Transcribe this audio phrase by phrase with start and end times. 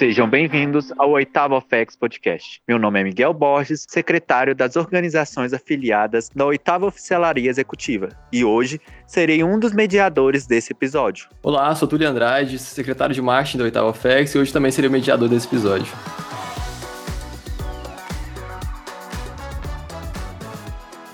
[0.00, 2.62] Sejam bem-vindos ao oitavo OFEX Podcast.
[2.66, 8.80] Meu nome é Miguel Borges, secretário das organizações afiliadas da oitava Oficialaria Executiva, e hoje
[9.06, 11.28] serei um dos mediadores desse episódio.
[11.42, 14.90] Olá, sou Túlio Andrade, secretário de marketing da oitava OFEX, e hoje também serei o
[14.90, 15.92] mediador desse episódio.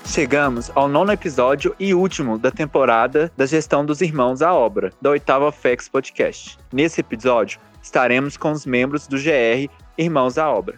[0.05, 5.09] Chegamos ao nono episódio e último da temporada da gestão dos irmãos à obra, da
[5.09, 6.57] oitava OFEX Podcast.
[6.71, 10.77] Nesse episódio, estaremos com os membros do GR Irmãos à Obra.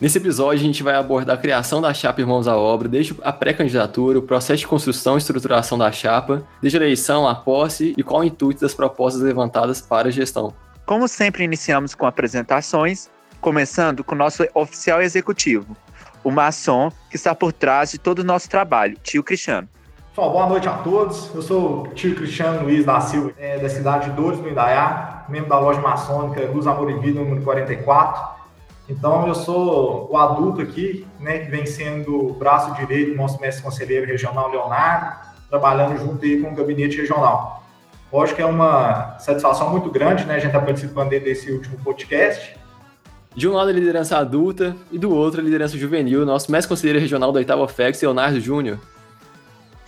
[0.00, 3.32] Nesse episódio, a gente vai abordar a criação da chapa Irmãos à Obra, desde a
[3.32, 8.02] pré-candidatura, o processo de construção e estruturação da chapa, desde a eleição, a posse e
[8.02, 10.52] qual o intuito das propostas levantadas para a gestão.
[10.84, 13.08] Como sempre, iniciamos com apresentações,
[13.40, 15.76] começando com o nosso oficial executivo,
[16.22, 19.68] o maçom que está por trás de todo o nosso trabalho, tio Cristiano.
[20.14, 21.34] Pessoal, boa noite a todos.
[21.34, 25.24] Eu sou o tio Cristiano Luiz da Silva, é, da cidade de Dores, no Indaiá,
[25.26, 28.22] membro da loja maçônica Luz Amor e Vida, número 44.
[28.90, 33.40] Então, eu sou o adulto aqui, né, que vem sendo o braço direito do nosso
[33.40, 35.16] mestre conselheiro regional Leonardo,
[35.48, 37.64] trabalhando junto aí com o gabinete regional.
[38.12, 41.78] Lógico que é uma satisfação muito grande, né, a gente estar tá participando desse último
[41.78, 42.54] podcast.
[43.34, 47.00] De um lado a liderança adulta e do outro a liderança juvenil, nosso mestre conselheiro
[47.00, 48.78] regional da oitava FEX, Leonardo Júnior.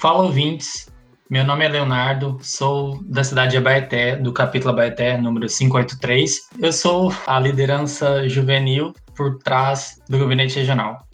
[0.05, 0.93] Fala ouvintes,
[1.31, 6.51] meu nome é Leonardo, sou da cidade de Abaeté, do capítulo Abaeté, número 583.
[6.61, 11.09] Eu sou a liderança juvenil por trás do gabinete regional.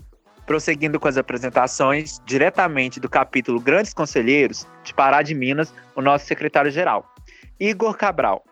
[0.44, 6.26] Prosseguindo com as apresentações, diretamente do capítulo Grandes Conselheiros, de Pará de Minas, o nosso
[6.26, 7.06] secretário-geral,
[7.60, 8.42] Igor Cabral.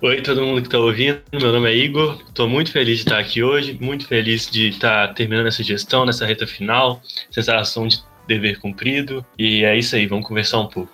[0.00, 1.20] Oi, todo mundo que está ouvindo.
[1.34, 2.18] Meu nome é Igor.
[2.26, 6.24] Estou muito feliz de estar aqui hoje, muito feliz de estar terminando essa gestão, nessa
[6.24, 7.02] reta final.
[7.30, 9.24] Sensação de dever cumprido.
[9.38, 10.92] E é isso aí, vamos conversar um pouco.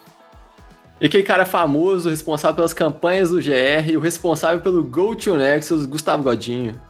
[1.01, 5.87] E aquele cara famoso, responsável pelas campanhas do GR, o responsável pelo Go to Nexus,
[5.87, 6.81] Gustavo Godinho.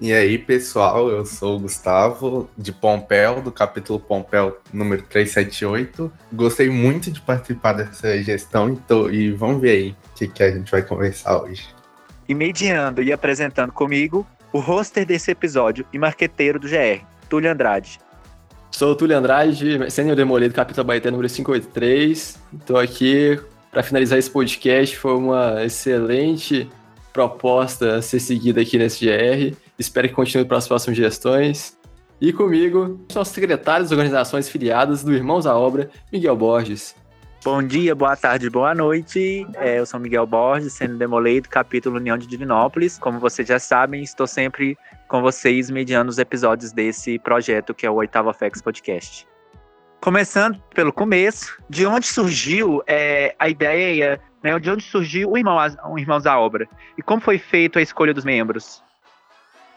[0.00, 6.10] E aí, pessoal, eu sou o Gustavo, de Pompel, do capítulo Pompel número 378.
[6.32, 10.42] Gostei muito de participar dessa gestão e, tô, e vamos ver aí o que, que
[10.42, 11.68] a gente vai conversar hoje.
[12.28, 18.00] E mediando e apresentando comigo, o roster desse episódio e marqueteiro do GR, Túlio Andrade.
[18.72, 22.40] Sou o Túlio Andrade, sênior demolido, capítulo Baité número 583.
[22.58, 23.38] Estou aqui
[23.70, 24.96] para finalizar esse podcast.
[24.96, 26.68] Foi uma excelente
[27.12, 29.54] proposta a ser seguida aqui nesse GR.
[29.78, 31.76] Espero que continue para as próximas gestões.
[32.18, 36.94] E comigo, nosso secretário das organizações filiadas do Irmãos à Obra, Miguel Borges.
[37.44, 39.44] Bom dia, boa tarde, boa noite.
[39.56, 43.00] É, eu sou Miguel Borges, sendo demolido, capítulo União de Divinópolis.
[43.00, 47.90] Como vocês já sabem, estou sempre com vocês mediando os episódios desse projeto que é
[47.90, 49.26] o Oitava FX Podcast.
[50.00, 55.58] Começando pelo começo, de onde surgiu é, a ideia, né, de onde surgiu o, Irmão,
[55.90, 58.80] o Irmãos à Obra e como foi feita a escolha dos membros?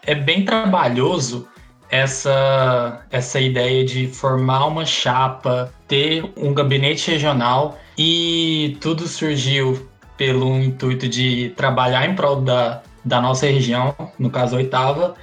[0.04, 1.48] É bem trabalhoso
[1.90, 10.58] essa, essa ideia de formar uma chapa, ter um gabinete regional e tudo surgiu pelo
[10.58, 15.14] intuito de trabalhar em prol da, da nossa região, no caso oitava,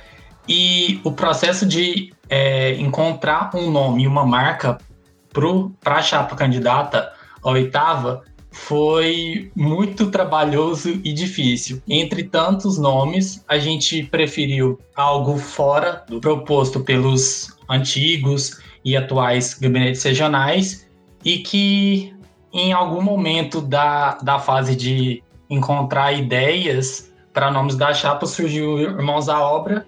[0.47, 4.77] e o processo de é, encontrar um nome e uma marca
[5.81, 7.11] para a chapa candidata
[7.43, 8.23] a oitava
[8.53, 11.81] foi muito trabalhoso e difícil.
[11.89, 20.03] Entre tantos nomes, a gente preferiu algo fora do proposto pelos antigos e atuais gabinetes
[20.03, 20.87] regionais
[21.25, 22.13] e que
[22.53, 29.29] em algum momento da, da fase de encontrar ideias para nomes da chapa surgiu Irmãos
[29.29, 29.83] à Obra.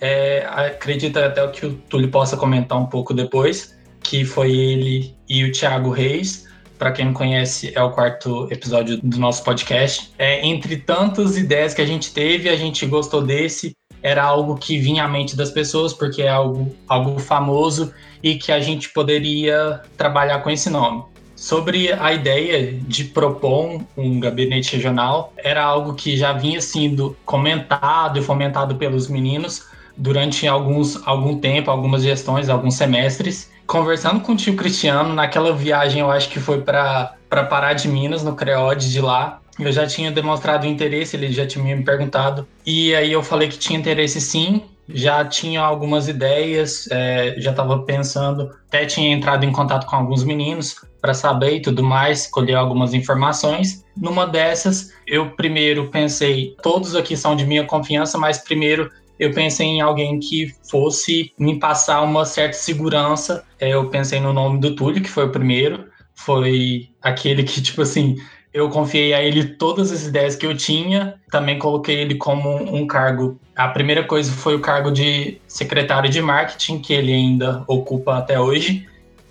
[0.00, 5.42] É, acredito até que o Túlio possa comentar um pouco depois, que foi ele e
[5.42, 6.47] o Thiago Reis.
[6.78, 10.12] Para quem não conhece, é o quarto episódio do nosso podcast.
[10.16, 13.76] É, entre tantas ideias que a gente teve, a gente gostou desse.
[14.00, 18.52] Era algo que vinha à mente das pessoas, porque é algo, algo famoso e que
[18.52, 21.02] a gente poderia trabalhar com esse nome.
[21.34, 28.20] Sobre a ideia de propor um gabinete regional, era algo que já vinha sendo comentado
[28.20, 29.66] e fomentado pelos meninos
[29.96, 33.50] durante alguns, algum tempo, algumas gestões, alguns semestres.
[33.68, 38.22] Conversando com o tio Cristiano, naquela viagem, eu acho que foi para Pará de Minas,
[38.22, 42.48] no CREOD de lá, eu já tinha demonstrado interesse, ele já tinha me perguntado.
[42.64, 47.80] E aí eu falei que tinha interesse sim, já tinha algumas ideias, é, já estava
[47.80, 52.54] pensando, até tinha entrado em contato com alguns meninos para saber e tudo mais, colher
[52.54, 53.84] algumas informações.
[53.94, 59.66] Numa dessas, eu primeiro pensei, todos aqui são de minha confiança, mas primeiro eu pensei
[59.66, 63.44] em alguém que fosse me passar uma certa segurança.
[63.58, 67.82] É, eu pensei no nome do Túlio, que foi o primeiro, foi aquele que, tipo
[67.82, 68.16] assim,
[68.52, 72.86] eu confiei a ele todas as ideias que eu tinha, também coloquei ele como um
[72.86, 73.38] cargo.
[73.54, 78.40] A primeira coisa foi o cargo de secretário de marketing, que ele ainda ocupa até
[78.40, 78.86] hoje,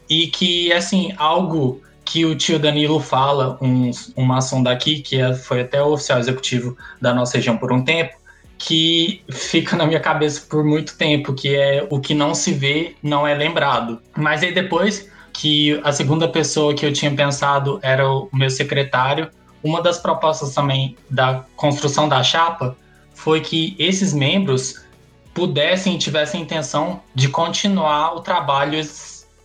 [0.09, 3.91] e que, assim, algo que o tio Danilo fala, um,
[4.33, 8.15] ação daqui, que é, foi até o oficial executivo da nossa região por um tempo,
[8.57, 12.95] que fica na minha cabeça por muito tempo, que é o que não se vê
[13.03, 14.01] não é lembrado.
[14.15, 19.29] Mas aí depois que a segunda pessoa que eu tinha pensado era o meu secretário,
[19.63, 22.75] uma das propostas também da construção da chapa
[23.13, 24.85] foi que esses membros
[25.33, 28.79] pudessem, tivessem intenção de continuar o trabalho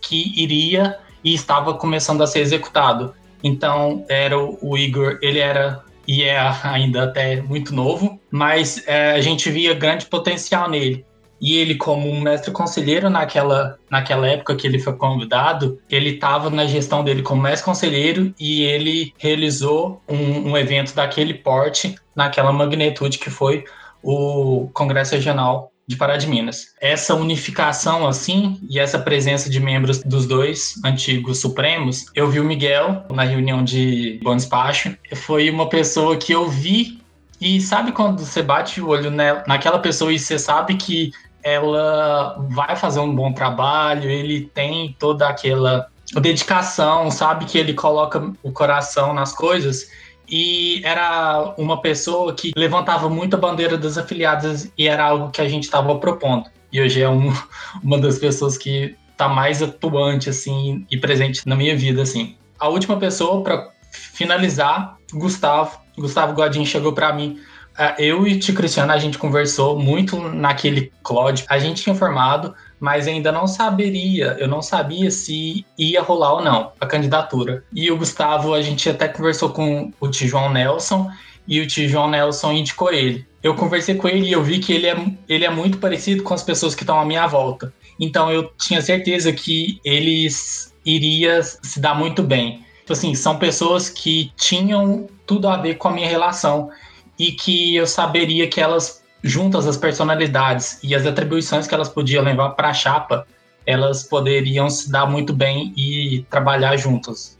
[0.01, 3.13] que iria e estava começando a ser executado.
[3.43, 9.21] Então, era o Igor, ele era e é ainda até muito novo, mas é, a
[9.21, 11.05] gente via grande potencial nele.
[11.41, 16.49] E ele, como um mestre conselheiro naquela, naquela época que ele foi convidado, ele estava
[16.49, 22.53] na gestão dele como mestre conselheiro e ele realizou um, um evento daquele porte, naquela
[22.53, 23.65] magnitude que foi
[24.01, 26.67] o Congresso Regional de Pará de Minas.
[26.79, 32.43] Essa unificação, assim, e essa presença de membros dos dois antigos Supremos, eu vi o
[32.43, 34.95] Miguel na reunião de Bom Despacho.
[35.13, 37.01] Foi uma pessoa que eu vi,
[37.39, 41.11] e sabe quando você bate o olho naquela pessoa e você sabe que
[41.43, 45.87] ela vai fazer um bom trabalho, ele tem toda aquela
[46.21, 49.89] dedicação, sabe que ele coloca o coração nas coisas
[50.29, 55.41] e era uma pessoa que levantava muito a bandeira das afiliadas e era algo que
[55.41, 56.45] a gente estava propondo.
[56.71, 57.33] E hoje é um,
[57.83, 62.35] uma das pessoas que está mais atuante assim e presente na minha vida assim.
[62.59, 65.79] A última pessoa para finalizar, Gustavo.
[65.95, 67.39] Gustavo Godinho chegou para mim
[67.75, 71.43] ah, eu e o Tio Cristiano, a gente conversou muito naquele Claude.
[71.49, 72.53] A gente tinha formado,
[72.83, 77.63] mas ainda não saberia, eu não sabia se ia rolar ou não a candidatura.
[77.73, 81.09] E o Gustavo, a gente até conversou com o tio João Nelson
[81.47, 83.25] e o tio João Nelson indicou ele.
[83.41, 84.97] Eu conversei com ele e eu vi que ele é,
[85.29, 87.73] ele é muito parecido com as pessoas que estão à minha volta.
[87.97, 92.65] Então eu tinha certeza que eles iria se dar muito bem.
[92.79, 96.69] Tipo assim, são pessoas que tinham tudo a ver com a minha relação
[97.17, 102.23] e que eu saberia que elas, juntas as personalidades e as atribuições que elas podiam
[102.23, 103.25] levar para a chapa,
[103.65, 107.39] elas poderiam se dar muito bem e trabalhar juntas.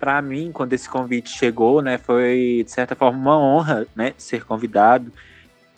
[0.00, 4.44] Para mim, quando esse convite chegou, né, foi de certa forma uma honra, né, ser
[4.44, 5.12] convidado.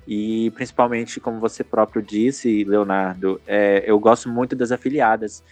[0.07, 5.43] E principalmente, como você próprio disse, Leonardo, é, eu gosto muito das afiliadas.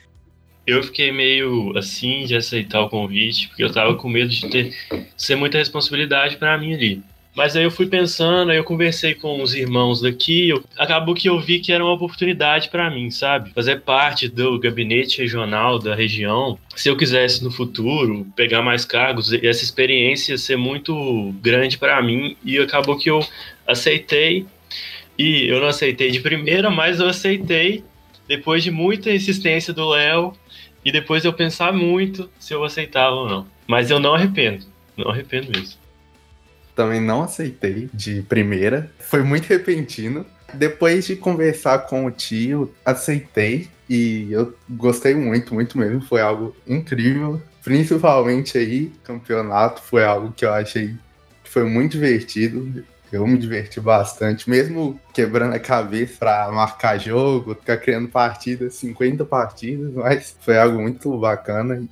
[0.66, 4.74] Eu fiquei meio assim de aceitar o convite, porque eu tava com medo de ter
[5.16, 7.02] ser muita responsabilidade para mim ali.
[7.38, 11.28] Mas aí eu fui pensando, aí eu conversei com os irmãos daqui, eu, acabou que
[11.28, 13.52] eu vi que era uma oportunidade para mim, sabe?
[13.52, 16.58] Fazer parte do gabinete regional da região.
[16.74, 22.36] Se eu quisesse no futuro pegar mais cargos, essa experiência ser muito grande para mim
[22.44, 23.24] e acabou que eu
[23.64, 24.44] aceitei.
[25.16, 27.84] E eu não aceitei de primeira, mas eu aceitei
[28.26, 30.32] depois de muita insistência do Léo
[30.84, 33.46] e depois eu pensar muito se eu aceitava ou não.
[33.64, 35.78] Mas eu não arrependo, não arrependo mesmo
[36.78, 38.88] também não aceitei de primeira.
[39.00, 40.24] Foi muito repentino.
[40.54, 46.00] Depois de conversar com o tio, aceitei e eu gostei muito, muito mesmo.
[46.00, 47.42] Foi algo incrível.
[47.64, 50.94] Principalmente aí, campeonato foi algo que eu achei
[51.42, 52.84] que foi muito divertido.
[53.10, 59.24] Eu me diverti bastante, mesmo quebrando a cabeça para marcar jogo, ficar criando partidas, 50
[59.24, 61.82] partidas, mas foi algo muito bacana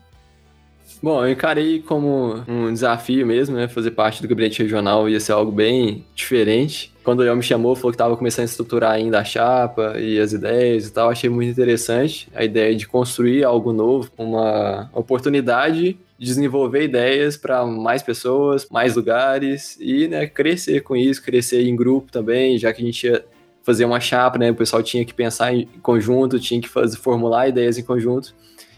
[1.02, 3.68] Bom, eu encarei como um desafio mesmo, né?
[3.68, 6.92] Fazer parte do gabinete regional ia ser algo bem diferente.
[7.04, 10.18] Quando o Léo me chamou, falou que estava começando a estruturar ainda a chapa e
[10.18, 15.98] as ideias e tal, achei muito interessante a ideia de construir algo novo, uma oportunidade
[16.18, 21.76] de desenvolver ideias para mais pessoas, mais lugares e né, crescer com isso, crescer em
[21.76, 23.24] grupo também, já que a gente ia
[23.62, 24.50] fazer uma chapa, né?
[24.50, 28.34] O pessoal tinha que pensar em conjunto, tinha que fazer, formular ideias em conjunto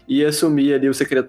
[0.09, 0.87] e assumir ali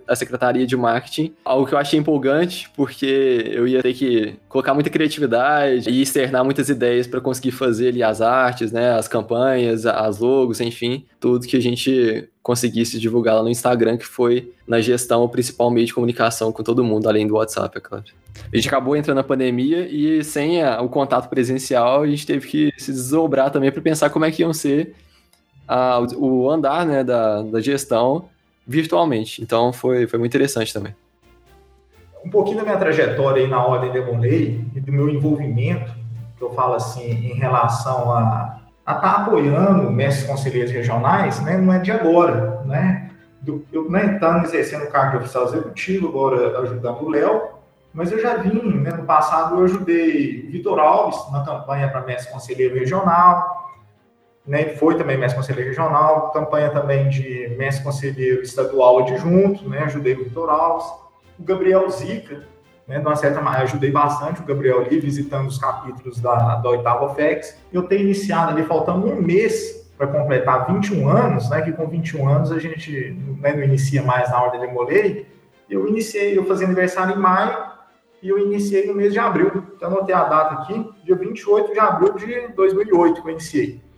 [0.09, 1.35] a secretaria de marketing.
[1.45, 6.43] Algo que eu achei empolgante, porque eu ia ter que colocar muita criatividade e externar
[6.43, 11.47] muitas ideias para conseguir fazer ali as artes, né, as campanhas, as logos, enfim, tudo
[11.47, 15.87] que a gente conseguisse divulgar lá no Instagram, que foi na gestão o principal meio
[15.87, 18.05] de comunicação com todo mundo, além do WhatsApp, é claro.
[18.51, 22.49] A gente acabou entrando na pandemia e sem a, o contato presencial, a gente teve
[22.49, 24.95] que se desdobrar também para pensar como é que iam ser
[25.69, 28.30] a, o andar né, da, da gestão
[28.71, 29.43] virtualmente.
[29.43, 30.95] Então foi, foi muito interessante também.
[32.25, 35.93] Um pouquinho da minha trajetória aí na Ordem de Monley e do meu envolvimento,
[36.37, 41.73] que eu falo assim, em relação a estar tá apoiando mestres conselheiros regionais, né, não
[41.73, 43.11] é de agora, né?
[43.73, 47.43] eu né, estando exercendo o cargo de oficial executivo, agora ajudando o Léo,
[47.93, 52.33] Mas eu já vim, né, no passado eu ajudei Vitor Alves na campanha para mestre
[52.33, 53.70] conselheiro regional,
[54.51, 60.15] né, foi também mestre conselheiro regional, campanha também de mestre conselheiro estadual adjunto, né, ajudei
[60.15, 60.87] o Vitor Alves,
[61.39, 62.45] o Gabriel Zica,
[62.89, 66.69] né, de uma certa maneira, ajudei bastante o Gabriel ali, visitando os capítulos da, da
[66.69, 67.57] oitava FEX.
[67.73, 72.29] Eu tenho iniciado ali, faltando um mês para completar 21 anos, né, que com 21
[72.29, 75.29] anos a gente né, não inicia mais na ordem de Molei,
[75.69, 77.57] eu iniciei, eu fazia aniversário em maio,
[78.21, 79.65] e eu iniciei no mês de abril.
[79.77, 83.90] Então, anotei a data aqui, dia 28 de abril de 2008 que eu iniciei.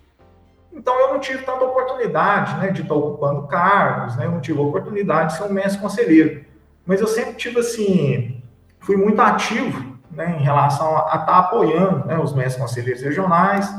[0.72, 4.58] Então, eu não tive tanta oportunidade né, de estar ocupando cargos, né, eu não tive
[4.58, 6.44] oportunidade de ser um mestre conselheiro.
[6.86, 8.42] Mas eu sempre tive, assim,
[8.80, 13.72] fui muito ativo né, em relação a, estar apoiando né, os mestres conselheiros regionais,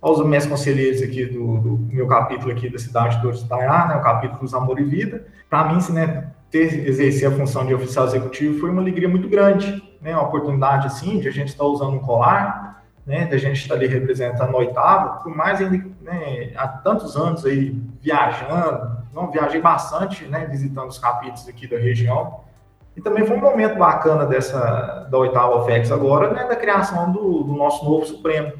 [0.00, 4.02] aos mestres conselheiros aqui do, do, meu capítulo aqui da cidade de Itaiá, né, o
[4.02, 5.26] capítulo dos Amor e Vida.
[5.48, 9.82] Para mim, né, ter exercer a função de oficial executivo foi uma alegria muito grande,
[10.00, 13.60] né, uma oportunidade assim de a gente estar usando um colar, né, de a gente
[13.60, 19.30] estar ali representando a oitava, por mais ainda né, há tantos anos aí viajando, não
[19.30, 22.40] viajei bastante, né, visitando os capítulos aqui da região,
[22.96, 27.42] e também foi um momento bacana dessa da oitava FEX agora, né, da criação do,
[27.42, 28.52] do nosso novo Supremo,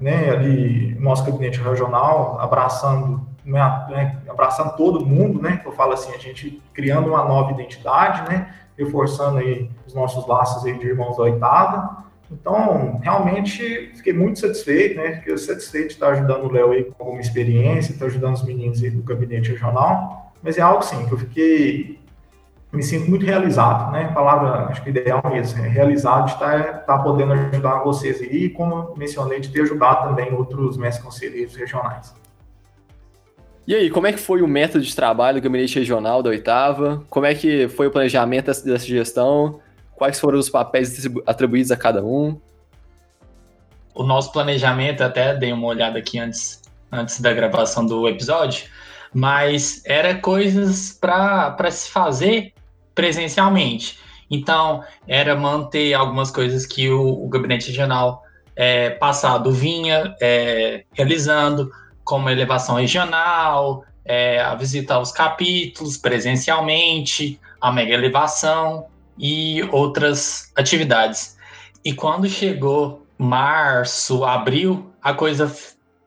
[0.00, 5.92] né, ali nosso gabinete regional abraçando, né, né, abraçando todo mundo, né, que eu falo
[5.92, 10.86] assim, a gente criando uma nova identidade, né, reforçando aí os nossos laços aí de
[10.86, 12.07] irmãos da oitava.
[12.30, 17.02] Então, realmente fiquei muito satisfeito, né, fiquei satisfeito de estar ajudando o Léo aí com
[17.02, 21.12] alguma experiência, estar ajudando os meninos aí do gabinete regional, mas é algo sim que
[21.12, 21.98] eu fiquei
[22.70, 24.04] me sinto muito realizado, né?
[24.10, 28.44] A palavra, acho que ideal mesmo, é realizado de estar, estar podendo ajudar vocês aí,
[28.44, 32.14] e como mencionei, de ter ajudado também outros mestres conselheiros regionais.
[33.66, 37.02] E aí, como é que foi o método de trabalho do gabinete regional da oitava?
[37.10, 39.60] Como é que foi o planejamento dessa gestão?
[39.98, 42.40] Quais foram os papéis atribuídos a cada um?
[43.92, 46.62] O nosso planejamento, até dei uma olhada aqui antes,
[46.92, 48.68] antes da gravação do episódio,
[49.12, 52.52] mas era coisas para se fazer
[52.94, 53.98] presencialmente.
[54.30, 58.22] Então, era manter algumas coisas que o, o gabinete regional
[58.54, 61.72] é, passado vinha é, realizando,
[62.04, 68.86] como elevação regional, é, a visita aos capítulos presencialmente, a mega elevação
[69.18, 71.36] e outras atividades.
[71.84, 75.52] E quando chegou março, abril, a coisa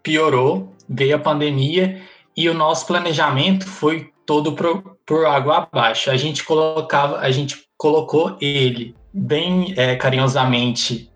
[0.02, 2.02] piorou, veio a pandemia
[2.36, 6.10] e o nosso planejamento foi todo pro, por água abaixo.
[6.10, 11.12] A gente colocava, a gente colocou ele bem é, carinhosamente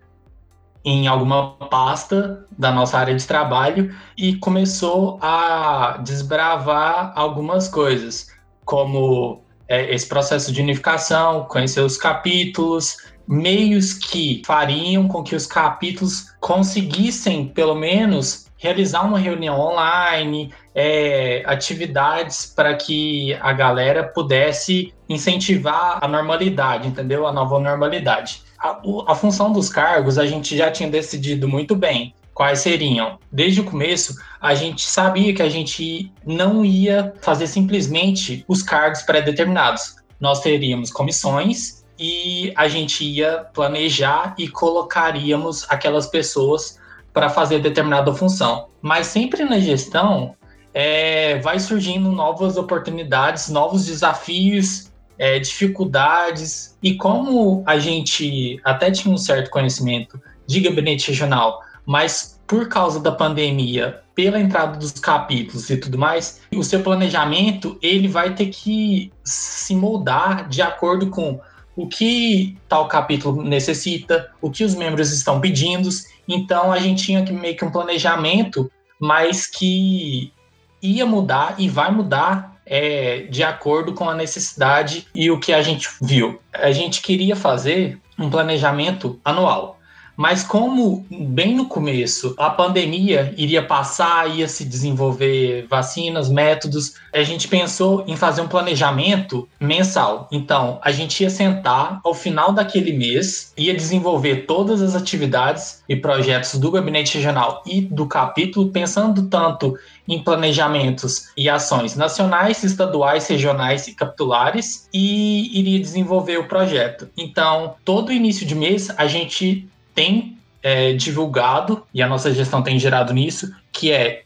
[0.84, 8.32] em alguma pasta da nossa área de trabalho e começou a desbravar algumas coisas,
[8.64, 12.96] como é, esse processo de unificação, conhecer os capítulos,
[13.26, 21.42] meios que fariam com que os capítulos conseguissem, pelo menos, realizar uma reunião online, é,
[21.46, 27.26] atividades para que a galera pudesse incentivar a normalidade, entendeu?
[27.26, 28.42] A nova normalidade.
[28.58, 33.18] A, a função dos cargos a gente já tinha decidido muito bem quais seriam.
[33.32, 39.00] Desde o começo, a gente sabia que a gente não ia fazer simplesmente os cargos
[39.00, 39.96] pré-determinados.
[40.20, 46.78] Nós teríamos comissões e a gente ia planejar e colocaríamos aquelas pessoas
[47.10, 48.68] para fazer determinada função.
[48.82, 50.36] Mas sempre na gestão
[50.74, 56.76] é, vai surgindo novas oportunidades, novos desafios, é, dificuldades.
[56.82, 63.00] E como a gente até tinha um certo conhecimento de gabinete regional, mas por causa
[63.00, 68.46] da pandemia, pela entrada dos capítulos e tudo mais, o seu planejamento ele vai ter
[68.46, 71.40] que se moldar de acordo com
[71.76, 75.88] o que tal capítulo necessita, o que os membros estão pedindo.
[76.26, 80.32] Então a gente tinha que meio que um planejamento, mas que
[80.80, 85.62] ia mudar e vai mudar é, de acordo com a necessidade e o que a
[85.62, 86.40] gente viu.
[86.52, 89.75] A gente queria fazer um planejamento anual.
[90.16, 97.22] Mas como bem no começo a pandemia iria passar, ia se desenvolver vacinas, métodos, a
[97.22, 100.28] gente pensou em fazer um planejamento mensal.
[100.32, 105.94] Então, a gente ia sentar ao final daquele mês, ia desenvolver todas as atividades e
[105.94, 109.74] projetos do gabinete regional e do capítulo, pensando tanto
[110.08, 117.08] em planejamentos e ações nacionais, estaduais, regionais e capitulares e iria desenvolver o projeto.
[117.16, 122.78] Então, todo início de mês a gente tem é, divulgado, e a nossa gestão tem
[122.78, 124.22] gerado nisso, que é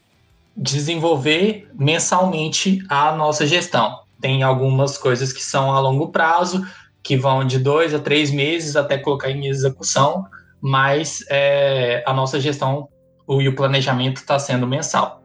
[0.57, 4.01] desenvolver mensalmente a nossa gestão.
[4.21, 6.67] Tem algumas coisas que são a longo prazo,
[7.03, 10.27] que vão de dois a três meses até colocar em execução,
[10.61, 12.89] mas é, a nossa gestão
[13.27, 15.23] o, e o planejamento está sendo mensal.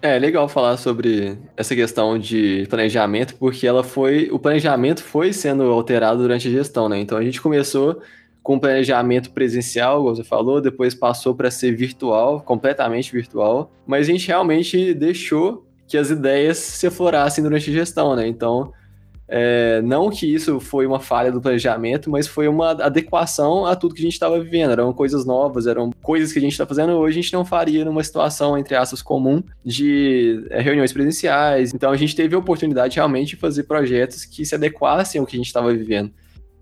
[0.00, 5.64] É legal falar sobre essa questão de planejamento, porque ela foi, o planejamento foi sendo
[5.64, 6.98] alterado durante a gestão, né?
[6.98, 8.00] Então a gente começou
[8.42, 14.12] com planejamento presencial, como você falou, depois passou para ser virtual, completamente virtual, mas a
[14.12, 18.26] gente realmente deixou que as ideias se aflorassem durante a gestão, né?
[18.26, 18.72] Então,
[19.28, 23.94] é, não que isso foi uma falha do planejamento, mas foi uma adequação a tudo
[23.94, 24.72] que a gente estava vivendo.
[24.72, 27.84] Eram coisas novas, eram coisas que a gente está fazendo hoje, a gente não faria
[27.84, 31.72] numa situação, entre aspas, comum de é, reuniões presenciais.
[31.72, 35.36] Então a gente teve a oportunidade realmente de fazer projetos que se adequassem ao que
[35.36, 36.12] a gente estava vivendo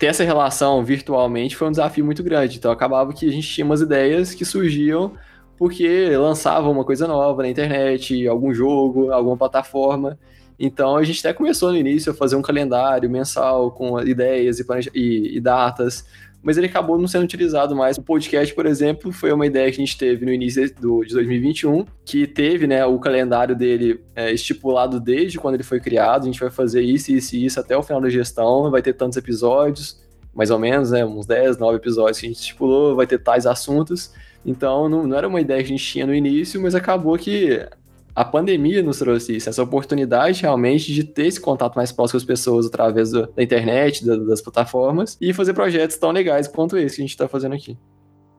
[0.00, 2.56] ter essa relação virtualmente foi um desafio muito grande.
[2.56, 5.12] Então acabava que a gente tinha umas ideias que surgiam
[5.58, 10.18] porque lançavam uma coisa nova na internet, algum jogo, alguma plataforma.
[10.58, 14.64] Então a gente até começou no início a fazer um calendário mensal com ideias e,
[14.94, 16.06] e, e datas
[16.42, 17.98] mas ele acabou não sendo utilizado mais.
[17.98, 21.12] O podcast, por exemplo, foi uma ideia que a gente teve no início do, de
[21.14, 26.22] 2021, que teve né, o calendário dele é, estipulado desde quando ele foi criado.
[26.22, 28.94] A gente vai fazer isso, isso e isso até o final da gestão, vai ter
[28.94, 30.00] tantos episódios,
[30.34, 33.46] mais ou menos, né, uns 10, 9 episódios que a gente estipulou, vai ter tais
[33.46, 34.12] assuntos.
[34.44, 37.66] Então, não, não era uma ideia que a gente tinha no início, mas acabou que
[38.14, 42.22] a pandemia nos trouxe isso, essa oportunidade realmente de ter esse contato mais próximo com
[42.22, 47.02] as pessoas através da internet, das plataformas, e fazer projetos tão legais quanto esse que
[47.02, 47.78] a gente está fazendo aqui.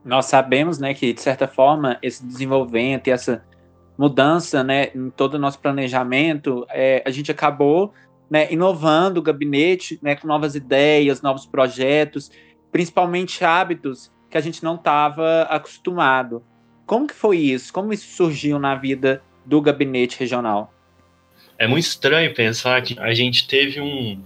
[0.03, 3.43] Nós sabemos, né, que de certa forma esse desenvolvimento e essa
[3.97, 7.93] mudança, né, em todo o nosso planejamento, é, a gente acabou,
[8.29, 12.31] né, inovando o gabinete, né, com novas ideias, novos projetos,
[12.71, 16.43] principalmente hábitos que a gente não estava acostumado.
[16.85, 17.71] Como que foi isso?
[17.71, 20.73] Como isso surgiu na vida do gabinete regional.
[21.57, 24.19] É muito estranho pensar que a gente teve um,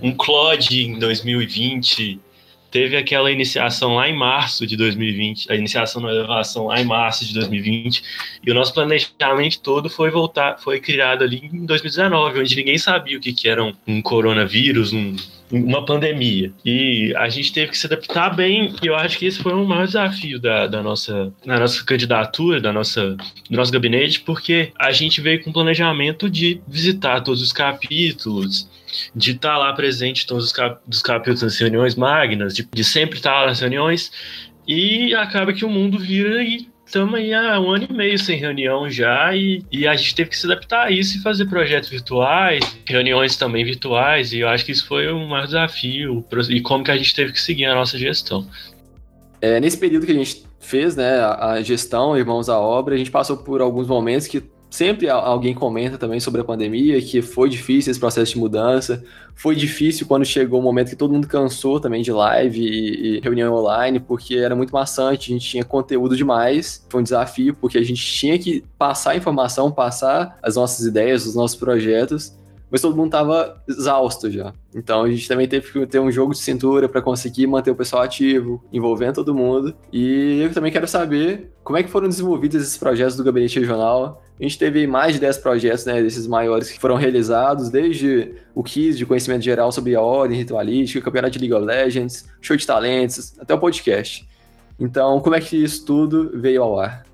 [0.00, 2.20] um CLOD em 2020,
[2.70, 7.24] teve aquela iniciação lá em março de 2020, a iniciação da elevação lá em março
[7.24, 8.02] de 2020,
[8.44, 13.16] e o nosso planejamento todo foi voltar, foi criado ali em 2019, onde ninguém sabia
[13.16, 15.16] o que, que era um, um coronavírus, um,
[15.50, 16.52] uma pandemia.
[16.64, 19.64] E a gente teve que se adaptar bem, e eu acho que esse foi o
[19.64, 23.16] maior desafio da, da nossa, da nossa candidatura, da nossa,
[23.50, 28.68] do nosso gabinete, porque a gente veio com planejamento de visitar todos os capítulos,
[29.14, 33.16] de estar lá presente todos os cap dos capítulos das reuniões magnas, de, de sempre
[33.18, 34.10] estar lá nas reuniões,
[34.66, 38.38] e acaba que o mundo vira e estamos aí há um ano e meio sem
[38.38, 41.90] reunião já e, e a gente teve que se adaptar a isso e fazer projetos
[41.90, 46.82] virtuais, reuniões também virtuais, e eu acho que isso foi o maior desafio e como
[46.82, 48.48] que a gente teve que seguir a nossa gestão.
[49.38, 53.10] É, nesse período que a gente fez né, a gestão, Irmãos à Obra, a gente
[53.10, 57.90] passou por alguns momentos que Sempre alguém comenta também sobre a pandemia, que foi difícil
[57.90, 59.02] esse processo de mudança.
[59.34, 63.20] Foi difícil quando chegou o momento que todo mundo cansou também de live e, e
[63.20, 66.84] reunião online, porque era muito maçante, a gente tinha conteúdo demais.
[66.90, 71.34] Foi um desafio, porque a gente tinha que passar informação, passar as nossas ideias, os
[71.34, 72.36] nossos projetos,
[72.70, 74.52] mas todo mundo estava exausto já.
[74.74, 77.74] Então a gente também teve que ter um jogo de cintura para conseguir manter o
[77.74, 79.74] pessoal ativo, envolvendo todo mundo.
[79.90, 84.22] E eu também quero saber como é que foram desenvolvidos esses projetos do gabinete regional
[84.38, 88.62] a gente teve mais de 10 projetos, né, desses maiores que foram realizados, desde o
[88.62, 92.66] KISS de conhecimento geral sobre a ordem ritualística, campeonato de League of Legends, show de
[92.66, 94.28] talentos, até o podcast.
[94.78, 97.04] Então, como é que isso tudo veio ao ar?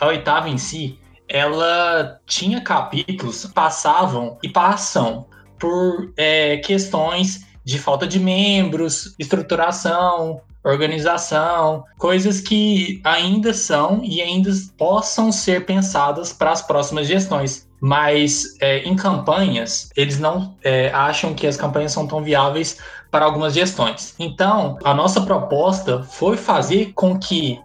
[0.00, 0.98] A oitava em si,
[1.28, 5.26] ela tinha capítulos passavam e passam
[5.58, 14.50] por é, questões de falta de membros, estruturação, organização, coisas que ainda são e ainda
[14.76, 17.68] possam ser pensadas para as próximas gestões.
[17.80, 22.76] Mas é, em campanhas, eles não é, acham que as campanhas são tão viáveis
[23.10, 24.14] para algumas gestões.
[24.18, 27.58] Então, a nossa proposta foi fazer com que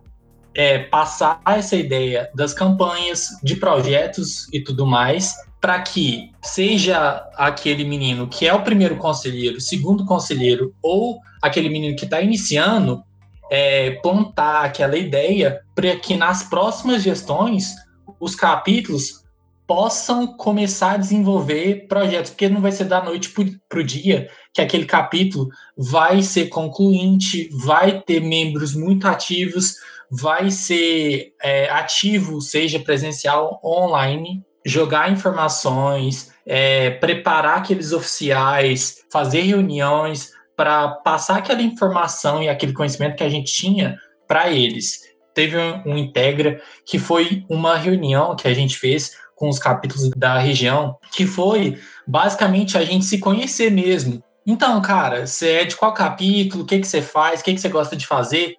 [0.55, 7.83] é, passar essa ideia das campanhas, de projetos e tudo mais, para que seja aquele
[7.83, 13.01] menino que é o primeiro conselheiro, segundo conselheiro, ou aquele menino que está iniciando,
[13.49, 17.73] é, plantar aquela ideia para que nas próximas gestões
[18.19, 19.23] os capítulos
[19.65, 23.33] possam começar a desenvolver projetos, porque não vai ser da noite
[23.67, 29.77] para o dia que aquele capítulo vai ser concluinte, vai ter membros muito ativos,
[30.11, 39.41] vai ser é, ativo, seja presencial ou online, jogar informações, é, preparar aqueles oficiais, fazer
[39.41, 43.97] reuniões para passar aquela informação e aquele conhecimento que a gente tinha
[44.27, 45.01] para eles.
[45.33, 50.09] Teve um, um Integra que foi uma reunião que a gente fez com os capítulos
[50.11, 55.75] da região, que foi basicamente a gente se conhecer mesmo, Então, cara, você é de
[55.75, 56.63] qual capítulo?
[56.63, 57.41] O que, que você faz?
[57.41, 58.55] O que, que você gosta de fazer?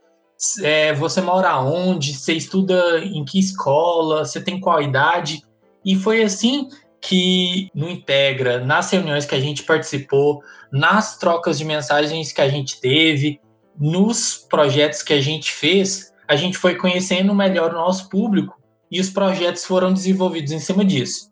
[0.63, 2.13] É, você mora onde?
[2.15, 4.25] Você estuda em que escola?
[4.25, 5.41] Você tem qual idade?
[5.87, 6.69] E foi assim
[7.01, 12.49] que no Integra, nas reuniões que a gente participou, nas trocas de mensagens que a
[12.49, 13.41] gente teve,
[13.79, 19.01] nos projetos que a gente fez, a gente foi conhecendo melhor o nosso público e
[19.01, 21.31] os projetos foram desenvolvidos em cima disso.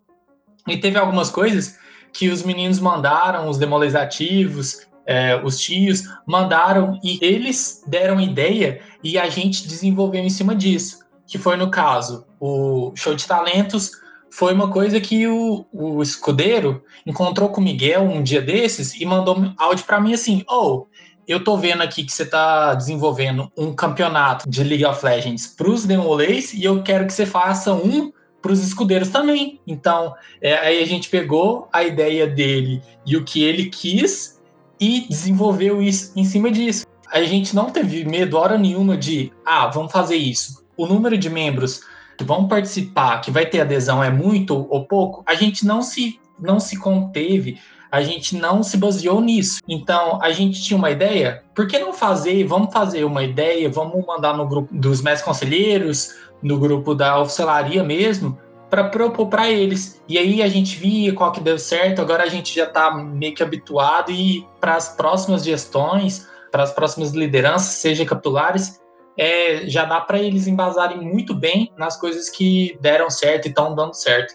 [0.69, 1.77] E teve algumas coisas
[2.13, 9.19] que os meninos mandaram, os demolizativos, é, os tios mandaram e eles deram ideia e
[9.19, 11.01] a gente desenvolveu em cima disso.
[11.27, 14.04] Que foi no caso o show de talentos
[14.35, 19.07] foi uma coisa que o, o escudeiro encontrou com o Miguel um dia desses e
[19.07, 20.87] mandou áudio para mim assim: "Oh,
[21.27, 25.71] eu tô vendo aqui que você tá desenvolvendo um campeonato de League of Legends para
[25.71, 29.61] os Demolês e eu quero que você faça um para os escudeiros também.
[29.67, 34.41] Então, é, aí a gente pegou a ideia dele e o que ele quis
[34.81, 36.85] e desenvolveu isso em cima disso.
[37.13, 40.65] A gente não teve medo hora nenhuma de, ah, vamos fazer isso.
[40.77, 41.81] O número de membros
[42.17, 46.21] que vão participar, que vai ter adesão é muito ou pouco, a gente não se
[46.39, 47.59] não se conteve
[47.95, 49.61] a gente não se baseou nisso.
[49.69, 52.43] Então, a gente tinha uma ideia, por que não fazer?
[52.43, 57.85] Vamos fazer uma ideia, vamos mandar no grupo dos mestres conselheiros, no grupo da oficialaria
[57.85, 58.37] mesmo,
[58.69, 60.03] para propor para eles.
[60.09, 63.33] E aí a gente via qual que deu certo, agora a gente já está meio
[63.33, 68.81] que habituado e para as próximas gestões, para as próximas lideranças, seja capitulares,
[69.17, 73.75] é, já dá para eles embasarem muito bem nas coisas que deram certo e estão
[73.75, 74.35] dando certo.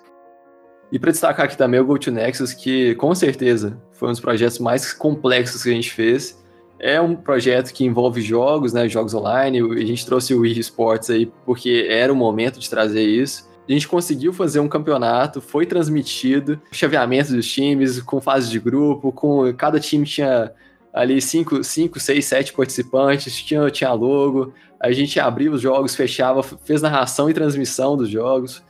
[0.91, 4.91] E para destacar aqui também o GoToNexus, que com certeza foi um dos projetos mais
[4.91, 6.39] complexos que a gente fez.
[6.79, 9.59] É um projeto que envolve jogos, né, jogos online.
[9.59, 13.49] A gente trouxe o Wii Sports aí porque era o momento de trazer isso.
[13.67, 19.11] A gente conseguiu fazer um campeonato, foi transmitido, chaveamento dos times, com fase de grupo,
[19.11, 20.51] com cada time tinha
[20.91, 24.53] ali 5, cinco, 6, 7 participantes, tinha, tinha logo.
[24.79, 28.63] A gente abriu os jogos, fechava, fez narração e transmissão dos jogos.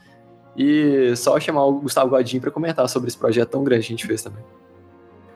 [0.56, 3.96] E só chamar o Gustavo Godinho para comentar sobre esse projeto tão grande que a
[3.96, 4.42] gente fez também.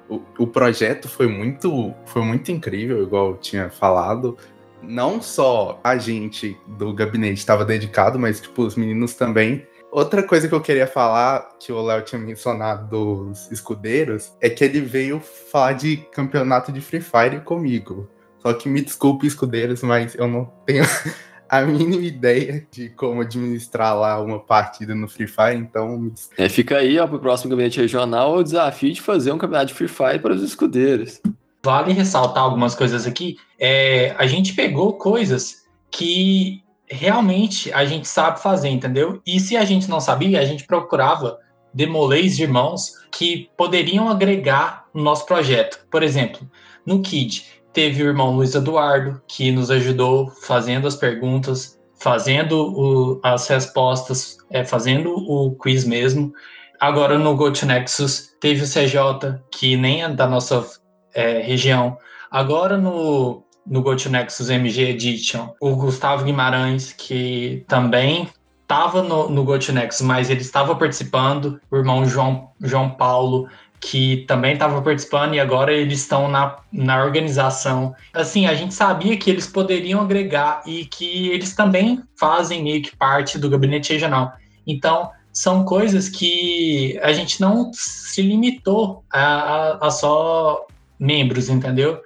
[0.08, 4.36] O, o projeto foi muito, foi muito incrível, igual eu tinha falado.
[4.82, 9.66] Não só a gente do gabinete estava dedicado, mas tipo, os meninos também.
[9.90, 14.64] Outra coisa que eu queria falar, que o Léo tinha mencionado dos escudeiros, é que
[14.64, 18.10] ele veio falar de campeonato de Free Fire comigo.
[18.44, 20.84] Só que me desculpe, escudeiros, mas eu não tenho
[21.48, 26.12] a mínima ideia de como administrar lá uma partida no Free Fire, então.
[26.36, 29.74] É, fica aí, ó, pro próximo gabinete regional o desafio de fazer um campeonato de
[29.74, 31.22] Free Fire para os escudeiros.
[31.64, 33.38] Vale ressaltar algumas coisas aqui.
[33.58, 39.22] É, a gente pegou coisas que realmente a gente sabe fazer, entendeu?
[39.26, 41.38] E se a gente não sabia, a gente procurava
[41.72, 45.86] demolês de irmãos que poderiam agregar no nosso projeto.
[45.90, 46.46] Por exemplo,
[46.84, 53.20] no KID, Teve o irmão Luiz Eduardo, que nos ajudou fazendo as perguntas, fazendo o,
[53.20, 56.32] as respostas, é, fazendo o quiz mesmo.
[56.80, 60.64] Agora no GoToNexus teve o CJ, que nem é da nossa
[61.12, 61.98] é, região.
[62.30, 68.28] Agora no, no GoToNexus MG Edition, o Gustavo Guimarães, que também
[68.62, 73.48] estava no, no GoToNexus, mas ele estava participando, o irmão João, João Paulo,
[73.84, 77.94] que também estava participando e agora eles estão na, na organização.
[78.14, 82.96] Assim, a gente sabia que eles poderiam agregar e que eles também fazem meio que
[82.96, 84.32] parte do gabinete regional.
[84.66, 90.66] Então, são coisas que a gente não se limitou a, a, a só
[90.98, 92.00] membros, entendeu?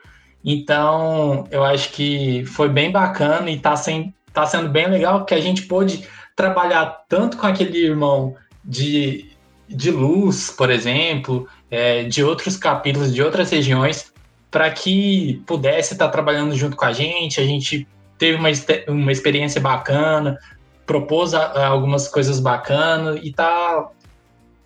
[0.45, 5.35] Então, eu acho que foi bem bacana e está sendo, tá sendo bem legal que
[5.35, 6.03] a gente pôde
[6.35, 9.31] trabalhar tanto com aquele irmão de,
[9.69, 14.13] de luz, por exemplo, é, de outros capítulos, de outras regiões,
[14.51, 17.41] para que pudesse estar trabalhando junto com a gente.
[17.41, 18.49] A gente teve uma,
[18.89, 20.39] uma experiência bacana,
[20.87, 23.91] propôs a algumas coisas bacanas e está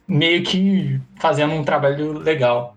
[0.06, 2.76] meio que fazendo um trabalho legal.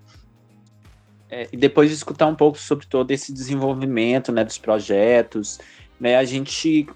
[1.29, 5.59] É, e depois de escutar um pouco sobre todo esse desenvolvimento né, dos projetos,
[5.99, 6.87] né, a gente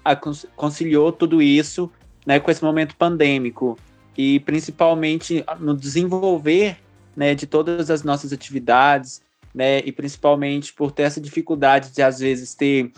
[0.56, 1.90] conciliou tudo isso
[2.26, 3.76] né, com esse momento pandêmico
[4.16, 6.76] e principalmente no desenvolver
[7.16, 9.22] né, de todas as nossas atividades,
[9.54, 12.92] né, e principalmente por ter essa dificuldade de, às vezes, ter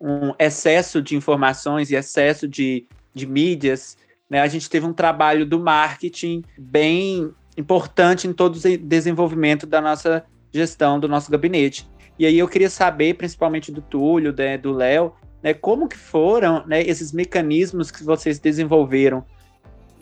[0.00, 3.96] um excesso de informações e excesso de, de mídias,
[4.28, 9.80] né, a gente teve um trabalho do marketing bem importante em todo o desenvolvimento da
[9.80, 11.88] nossa gestão, do nosso gabinete.
[12.18, 15.12] E aí eu queria saber, principalmente do Túlio, né, do Léo,
[15.42, 19.24] né, como que foram né, esses mecanismos que vocês desenvolveram?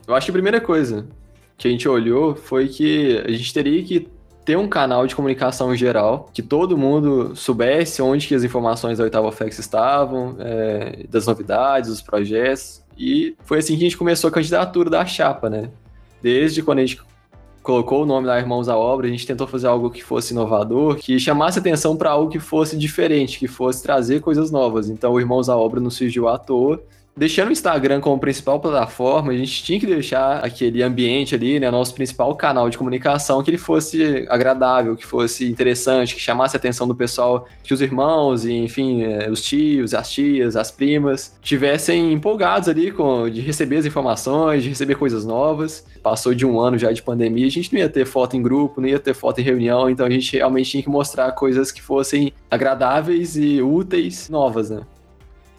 [0.07, 1.07] Eu acho que a primeira coisa,
[1.57, 4.09] que a gente olhou foi que a gente teria que
[4.45, 9.05] ter um canal de comunicação geral, que todo mundo soubesse onde que as informações da
[9.05, 12.83] Oitava FEX estavam, é, das novidades, dos projetos.
[12.97, 15.71] E foi assim que a gente começou a candidatura da chapa, né?
[16.23, 17.01] Desde quando a gente
[17.63, 20.97] colocou o nome da Irmãos à Obra, a gente tentou fazer algo que fosse inovador,
[20.97, 24.89] que chamasse atenção para algo que fosse diferente, que fosse trazer coisas novas.
[24.89, 26.83] Então, o Irmãos à Obra não surgiu à toa,
[27.21, 31.71] deixando o Instagram como principal plataforma, a gente tinha que deixar aquele ambiente ali, né,
[31.71, 36.59] nosso principal canal de comunicação, que ele fosse agradável, que fosse interessante, que chamasse a
[36.59, 41.37] atenção do pessoal, que os irmãos, e, enfim, é, os tios, as tias, as primas,
[41.43, 45.85] tivessem empolgados ali com de receber as informações, de receber coisas novas.
[46.03, 48.81] Passou de um ano já de pandemia, a gente não ia ter foto em grupo,
[48.81, 51.83] não ia ter foto em reunião, então a gente realmente tinha que mostrar coisas que
[51.83, 54.81] fossem agradáveis e úteis, novas, né?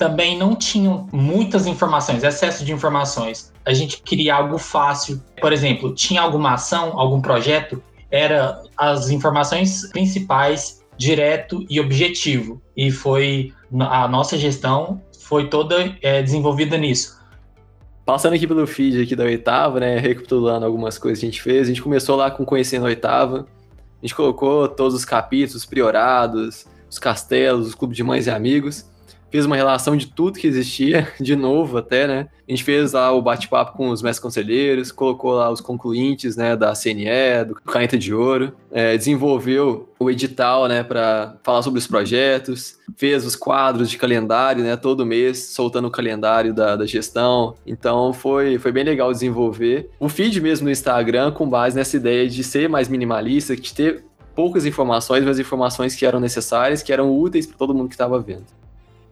[0.01, 3.53] Também não tinham muitas informações, excesso de informações.
[3.63, 5.21] A gente queria algo fácil.
[5.39, 12.59] Por exemplo, tinha alguma ação, algum projeto, era as informações principais, direto e objetivo.
[12.75, 17.21] E foi a nossa gestão foi toda é, desenvolvida nisso.
[18.03, 21.67] Passando aqui pelo feed aqui da oitava, né, recapitulando algumas coisas que a gente fez,
[21.67, 23.45] a gente começou lá com Conhecendo a Oitava,
[24.01, 28.90] a gente colocou todos os capítulos, priorados, os castelos, os clubes de mães e amigos,
[29.31, 32.27] fez uma relação de tudo que existia, de novo até, né?
[32.47, 36.53] A gente fez lá o bate-papo com os mestres conselheiros, colocou lá os concluintes, né,
[36.53, 41.87] da CNE, do Caneta de Ouro, é, desenvolveu o edital, né, para falar sobre os
[41.87, 47.55] projetos, fez os quadros de calendário, né, todo mês, soltando o calendário da, da gestão.
[47.65, 49.89] Então foi, foi bem legal desenvolver.
[49.97, 54.03] O feed mesmo no Instagram, com base nessa ideia de ser mais minimalista, de ter
[54.35, 58.19] poucas informações, mas informações que eram necessárias, que eram úteis para todo mundo que estava
[58.19, 58.45] vendo.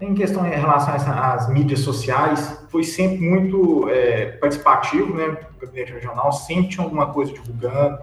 [0.02, 5.38] Em questão em relação às mídias sociais, foi sempre muito é, participativo, né?
[5.58, 8.00] O gabinete regional sempre tinha alguma coisa divulgando,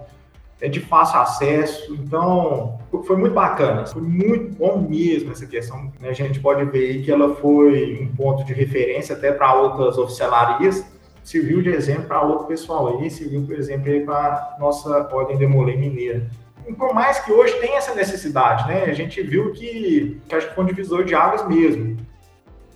[0.61, 5.91] é de fácil acesso, então foi muito bacana, foi muito bom mesmo essa questão.
[5.99, 6.09] Né?
[6.09, 10.85] A gente pode ver que ela foi um ponto de referência até para outras oficialarias,
[11.23, 16.27] serviu de exemplo para outro pessoal aí, serviu, por exemplo, para nossa ordem Demolê Mineira
[16.73, 18.83] por mais que hoje tenha essa necessidade, né?
[18.83, 21.97] A gente viu que, que acho que foi um divisor de águas mesmo.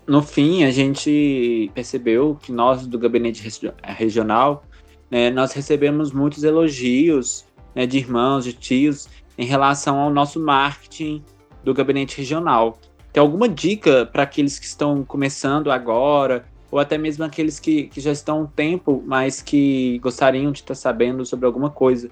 [0.07, 3.47] No fim, a gente percebeu que nós do gabinete
[3.83, 4.63] regional,
[5.09, 11.23] né, nós recebemos muitos elogios né, de irmãos, de tios, em relação ao nosso marketing
[11.63, 12.77] do gabinete regional.
[13.13, 17.99] Tem alguma dica para aqueles que estão começando agora, ou até mesmo aqueles que, que
[17.99, 22.09] já estão um tempo, mas que gostariam de estar sabendo sobre alguma coisa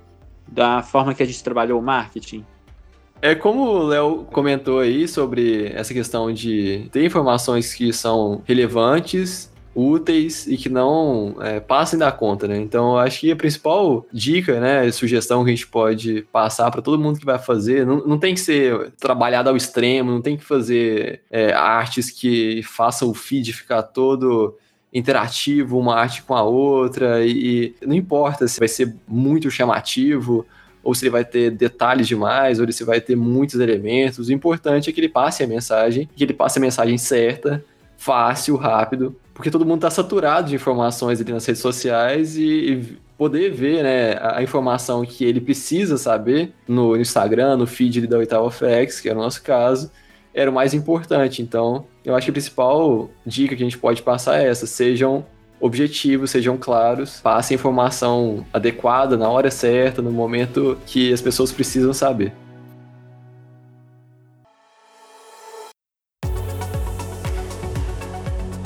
[0.51, 2.45] da forma que a gente trabalhou o marketing?
[3.21, 9.51] É como o Léo comentou aí sobre essa questão de ter informações que são relevantes,
[9.75, 12.57] úteis e que não é, passem da conta, né?
[12.57, 17.01] Então, acho que a principal dica, né, sugestão que a gente pode passar para todo
[17.01, 20.43] mundo que vai fazer, não, não tem que ser trabalhado ao extremo, não tem que
[20.43, 24.57] fazer é, artes que façam o feed ficar todo
[24.93, 30.45] interativo uma arte com a outra e, e não importa se vai ser muito chamativo
[30.83, 34.29] ou se ele vai ter detalhes demais, ou se vai ter muitos elementos.
[34.29, 37.63] O importante é que ele passe a mensagem, que ele passe a mensagem certa,
[37.97, 42.97] fácil, rápido, porque todo mundo está saturado de informações ali nas redes sociais e, e
[43.17, 48.49] poder ver né, a, informação que ele precisa saber no Instagram, no feed da Oitava
[48.49, 49.91] FX, que é o nosso caso,
[50.33, 51.41] era o mais importante.
[51.41, 55.25] Então, eu acho que a principal dica que a gente pode passar é essa: sejam
[55.59, 61.93] objetivos, sejam claros, passem informação adequada na hora certa, no momento que as pessoas precisam
[61.93, 62.33] saber.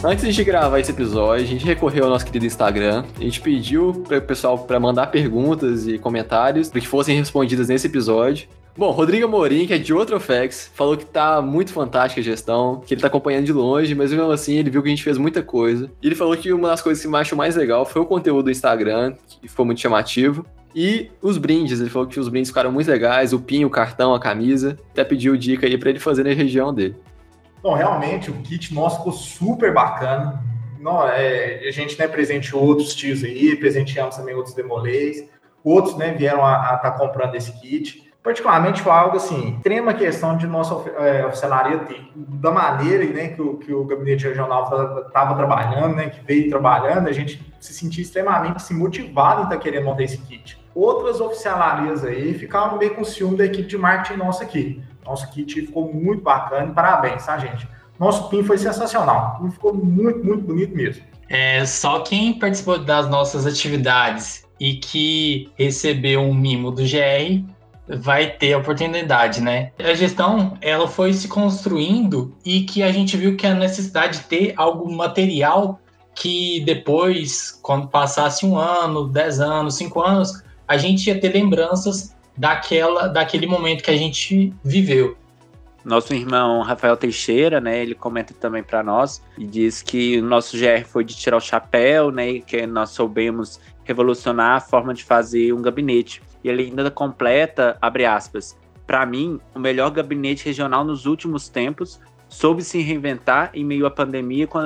[0.06, 3.06] Antes de gravar esse episódio, a gente recorreu ao nosso querido Instagram.
[3.18, 7.70] A gente pediu para o pessoal para mandar perguntas e comentários para que fossem respondidas
[7.70, 8.50] nesse episódio.
[8.76, 12.82] Bom, Rodrigo Amorim, que é de outro FX, falou que tá muito fantástica a gestão,
[12.84, 15.16] que ele tá acompanhando de longe, mas mesmo assim ele viu que a gente fez
[15.16, 15.92] muita coisa.
[16.02, 18.46] E ele falou que uma das coisas que me achou mais legal foi o conteúdo
[18.46, 20.44] do Instagram, que foi muito chamativo.
[20.76, 24.16] E os brindes, ele falou que os brindes ficaram muito legais, o pin, o cartão,
[24.16, 24.76] a camisa.
[24.90, 26.96] Até pediu dica aí para ele fazer na região dele.
[27.62, 30.44] Bom, realmente o kit nosso ficou super bacana.
[30.80, 35.30] Não, é, a gente né, presenteou outros tios aí, presenteamos também outros demolês.
[35.64, 40.38] Outros né, vieram a estar tá comprando esse kit particularmente foi algo assim, extrema questão
[40.38, 42.10] de nossa é, oficialaria ter.
[42.16, 47.10] Da maneira né, que, o, que o gabinete regional estava trabalhando, né, que veio trabalhando,
[47.10, 50.58] a gente se sentia extremamente assim, motivado em estar tá querendo montar esse kit.
[50.74, 54.82] Outras oficialarias aí ficaram meio com ciúme da equipe de marketing nossa aqui.
[55.06, 57.68] Nosso kit ficou muito bacana, parabéns, tá, gente?
[58.00, 61.04] Nosso PIN foi sensacional, o PIN ficou muito, muito bonito mesmo.
[61.30, 67.44] É, só quem participou das nossas atividades e que recebeu um mimo do GR
[67.88, 69.72] vai ter oportunidade, né?
[69.80, 74.26] A gestão, ela foi se construindo e que a gente viu que a necessidade de
[74.26, 75.80] ter algo material
[76.16, 82.16] que depois, quando passasse um ano, dez anos, cinco anos, a gente ia ter lembranças
[82.38, 85.18] daquela, daquele momento que a gente viveu.
[85.84, 90.58] Nosso irmão Rafael Teixeira, né, ele comenta também para nós e diz que o nosso
[90.58, 95.52] GR foi de tirar o chapéu, né, que nós soubemos revolucionar a forma de fazer
[95.54, 96.22] um gabinete.
[96.44, 102.00] E ele ainda completa, abre aspas, para mim, o melhor gabinete regional nos últimos tempos,
[102.28, 104.60] soube se reinventar em meio à pandemia com,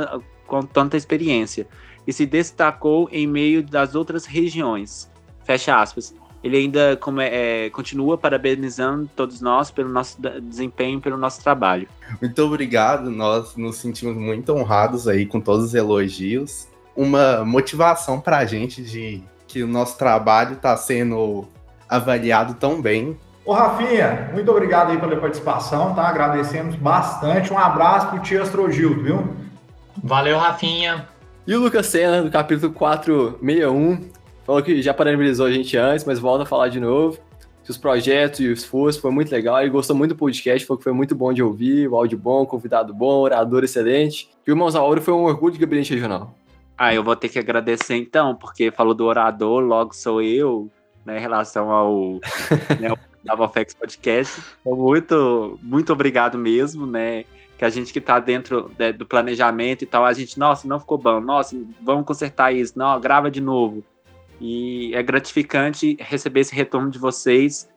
[0.46, 1.68] com tanta experiência
[2.08, 5.12] e se destacou em meio das outras regiões.
[5.44, 6.16] Fecha aspas.
[6.44, 11.88] Ele ainda é, é, continua parabenizando todos nós pelo nosso desempenho, pelo nosso trabalho.
[12.22, 16.68] Muito obrigado, nós nos sentimos muito honrados aí com todos os elogios.
[16.96, 21.48] Uma motivação para a gente de que o nosso trabalho está sendo
[21.89, 23.17] avaliado tão bem.
[23.45, 26.08] Ô Rafinha, muito obrigado aí pela participação, tá?
[26.08, 27.54] Agradecemos bastante.
[27.54, 29.36] Um abraço pro Tio Astrogildo, viu?
[30.04, 31.08] Valeu, Rafinha.
[31.47, 34.10] E o Lucas Senna, do capítulo 461,
[34.45, 37.17] falou que já parabenizou a gente antes, mas volta a falar de novo.
[37.63, 39.62] Que os projetos e o esforço foi muito legal.
[39.62, 42.45] Ele gostou muito do podcast, falou que foi muito bom de ouvir, o áudio bom,
[42.45, 44.30] convidado bom, orador excelente.
[44.45, 46.34] E o Irmãos Auro foi um orgulho de gabinete regional.
[46.78, 50.69] Ah, eu vou ter que agradecer então, porque falou do orador, logo sou eu,
[51.08, 52.20] né, em relação ao
[52.80, 52.93] né,
[53.24, 54.41] Navofex Podcast.
[54.62, 57.24] Então, muito, muito obrigado mesmo, né?
[57.58, 60.80] Que a gente que está dentro né, do planejamento e tal, a gente, nossa, não
[60.80, 63.84] ficou bom, nossa, vamos consertar isso, não, grava de novo.
[64.39, 67.67] E é gratificante receber esse retorno de vocês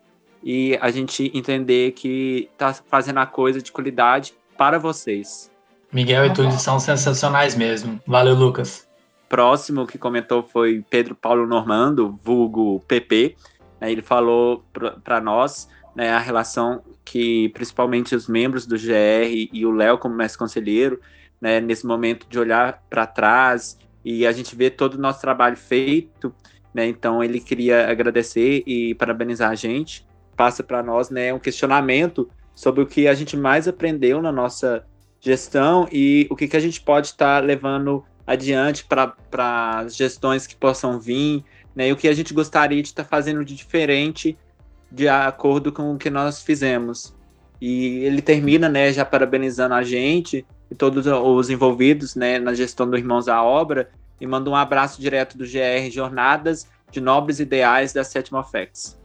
[0.42, 5.50] e a gente entender que está fazendo a coisa de qualidade para vocês.
[5.90, 7.98] Miguel e Túlio são sensacionais mesmo.
[8.06, 8.89] Valeu, Lucas
[9.30, 13.36] próximo que comentou foi Pedro Paulo Normando, vulgo PP.
[13.80, 14.64] Né, ele falou
[15.04, 20.16] para nós né, a relação que principalmente os membros do GR e o Léo como
[20.16, 21.00] mestre conselheiro,
[21.40, 25.56] né, nesse momento de olhar para trás e a gente vê todo o nosso trabalho
[25.56, 26.34] feito,
[26.74, 30.04] né, então ele queria agradecer e parabenizar a gente.
[30.36, 34.84] Passa para nós né, um questionamento sobre o que a gente mais aprendeu na nossa
[35.20, 40.54] gestão e o que, que a gente pode estar tá levando adiante para gestões que
[40.54, 41.88] possam vir, né?
[41.88, 44.38] E o que a gente gostaria de estar tá fazendo de diferente
[44.90, 47.12] de acordo com o que nós fizemos.
[47.60, 52.88] E ele termina, né, já parabenizando a gente e todos os envolvidos, né, na gestão
[52.88, 53.90] do Irmãos à Obra
[54.20, 58.98] e manda um abraço direto do GR Jornadas de Nobres Ideais da Sétima FEX.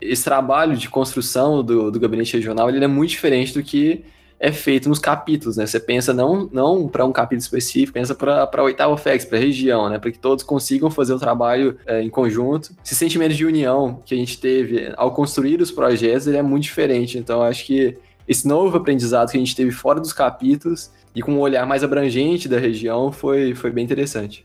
[0.00, 4.04] Esse trabalho de construção do, do gabinete regional ele é muito diferente do que
[4.38, 5.66] é feito nos capítulos, né?
[5.66, 9.40] Você pensa não, não para um capítulo específico, pensa para a oitava FEX, para a
[9.40, 9.98] região, né?
[9.98, 12.74] Para que todos consigam fazer o trabalho é, em conjunto.
[12.84, 16.64] Esse sentimento de união que a gente teve ao construir os projetos, ele é muito
[16.64, 17.18] diferente.
[17.18, 17.96] Então, acho que
[18.28, 21.82] esse novo aprendizado que a gente teve fora dos capítulos e com um olhar mais
[21.82, 24.44] abrangente da região foi, foi bem interessante.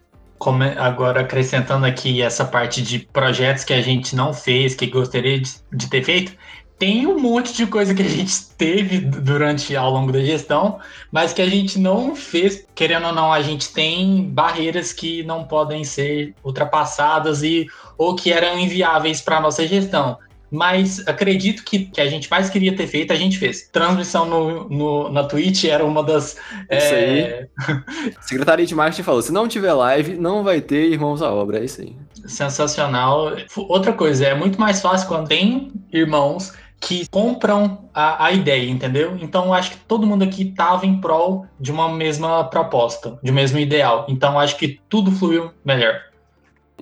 [0.78, 5.52] Agora, acrescentando aqui essa parte de projetos que a gente não fez, que gostaria de,
[5.72, 6.34] de ter feito,
[6.82, 10.80] tem um monte de coisa que a gente teve durante ao longo da gestão,
[11.12, 15.44] mas que a gente não fez, querendo ou não, a gente tem barreiras que não
[15.44, 17.68] podem ser ultrapassadas e
[18.00, 20.18] ou que eram inviáveis para a nossa gestão.
[20.50, 23.70] Mas acredito que, que a gente mais queria ter feito, a gente fez.
[23.72, 26.36] Transmissão no, no na Twitch era uma das.
[26.70, 27.48] Isso é...
[27.70, 28.12] aí.
[28.22, 31.60] Secretaria de Marketing falou: se não tiver live, não vai ter irmãos à obra.
[31.60, 31.96] É isso aí.
[32.26, 33.34] Sensacional.
[33.56, 39.16] Outra coisa, é muito mais fácil quando tem irmãos que compram a, a ideia, entendeu?
[39.22, 43.34] Então acho que todo mundo aqui estava em prol de uma mesma proposta, de um
[43.36, 44.08] mesmo ideal.
[44.10, 46.02] Então acho que tudo fluiu melhor.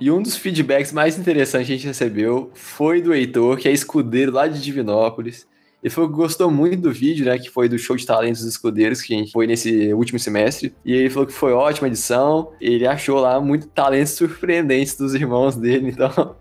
[0.00, 3.72] E um dos feedbacks mais interessantes que a gente recebeu foi do Heitor, que é
[3.72, 5.46] escudeiro lá de Divinópolis.
[5.82, 7.38] Ele falou que gostou muito do vídeo, né?
[7.38, 10.74] Que foi do show de talentos dos escudeiros, que a gente foi nesse último semestre.
[10.84, 12.52] E ele falou que foi ótima edição.
[12.60, 15.94] Ele achou lá muito talentos surpreendentes dos irmãos dele.
[16.00, 16.36] Então,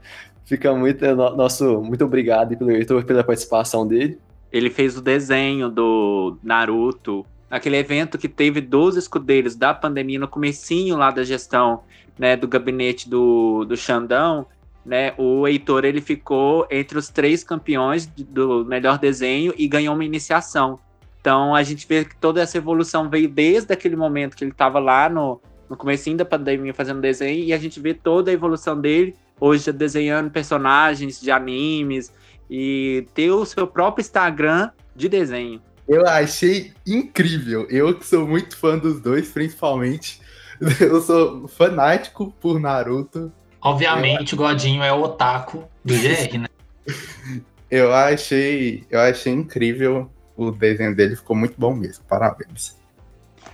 [0.49, 4.17] Fica muito é, nosso muito obrigado pelo Heitor pela participação dele.
[4.51, 10.27] Ele fez o desenho do Naruto, aquele evento que teve 12 escudeiros da pandemia no
[10.27, 11.83] comecinho lá da gestão,
[12.17, 14.47] né, do gabinete do, do Xandão,
[14.83, 20.03] né, o Heitor ele ficou entre os três campeões do melhor desenho e ganhou uma
[20.03, 20.79] iniciação.
[21.21, 24.79] Então a gente vê que toda essa evolução veio desde aquele momento que ele estava
[24.79, 25.39] lá no,
[25.69, 29.71] no comecinho da pandemia fazendo desenho e a gente vê toda a evolução dele hoje
[29.71, 32.13] desenhando personagens de animes
[32.49, 35.61] e ter o seu próprio Instagram de desenho.
[35.87, 37.65] Eu achei incrível.
[37.69, 40.21] Eu que sou muito fã dos dois, principalmente.
[40.79, 43.31] Eu sou fanático por Naruto.
[43.61, 44.39] Obviamente, eu...
[44.39, 46.47] o Godinho é o otaku do GR, né?
[47.71, 52.03] Eu achei, eu achei incrível o desenho dele, ficou muito bom mesmo.
[52.05, 52.78] Parabéns.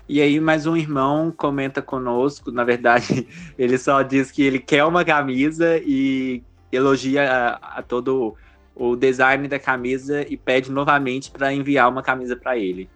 [0.07, 2.51] E aí, mais um irmão comenta conosco.
[2.51, 3.27] Na verdade,
[3.57, 8.35] ele só diz que ele quer uma camisa e elogia a, a todo
[8.75, 12.89] o design da camisa e pede novamente para enviar uma camisa para ele.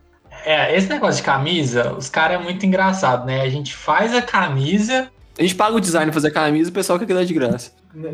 [0.46, 3.42] É, esse negócio de camisa, os caras é muito engraçado, né?
[3.42, 5.10] A gente faz a camisa.
[5.38, 7.34] A gente paga o design fazer a camisa e o pessoal quer que dá de
[7.34, 7.72] graça.
[7.94, 8.10] Né,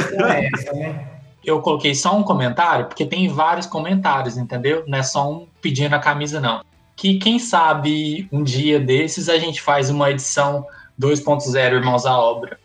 [0.00, 1.06] questão é essa, né?
[1.44, 4.84] Eu coloquei só um comentário, porque tem vários comentários, entendeu?
[4.86, 6.62] Não é só um pedindo a camisa, não.
[7.02, 10.64] Que quem sabe um dia desses a gente faz uma edição
[11.00, 12.60] 2.0 Irmãos à Obra.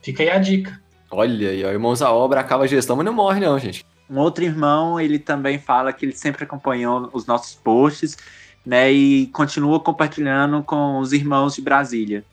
[0.00, 0.80] Fica aí a dica.
[1.10, 3.84] Olha aí, ó, Irmãos à Obra acaba a gestão, mas não morre não, gente.
[4.08, 8.16] Um outro irmão, ele também fala que ele sempre acompanhou os nossos posts,
[8.64, 12.24] né, e continua compartilhando com os irmãos de Brasília.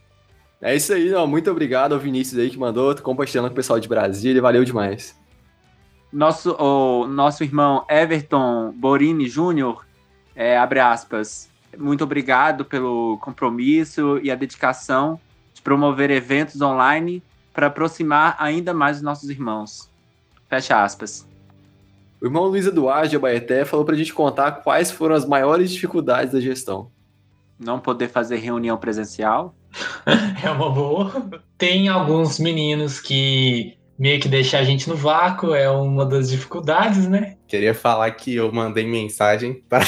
[0.61, 1.27] É isso aí, ó.
[1.27, 4.63] muito obrigado ao Vinícius aí que mandou, tô compartilhando com o pessoal de Brasília, valeu
[4.63, 5.13] demais.
[6.09, 9.85] Nosso, o nosso irmão Everton Borini Júnior,
[10.33, 11.48] é, abre aspas,
[11.79, 15.19] muito obrigado pelo compromisso e a dedicação
[15.53, 17.23] de promover eventos online
[17.53, 19.89] para aproximar ainda mais os nossos irmãos.
[20.49, 21.27] Fecha aspas.
[22.21, 25.71] O irmão Luiz Eduardo de Abaeté falou para a gente contar quais foram as maiores
[25.71, 26.91] dificuldades da gestão.
[27.57, 29.55] Não poder fazer reunião presencial.
[30.43, 31.41] é uma boa.
[31.57, 37.05] Tem alguns meninos que meio que deixam a gente no vácuo, é uma das dificuldades,
[37.05, 37.35] né?
[37.45, 39.83] Queria falar que eu mandei mensagem para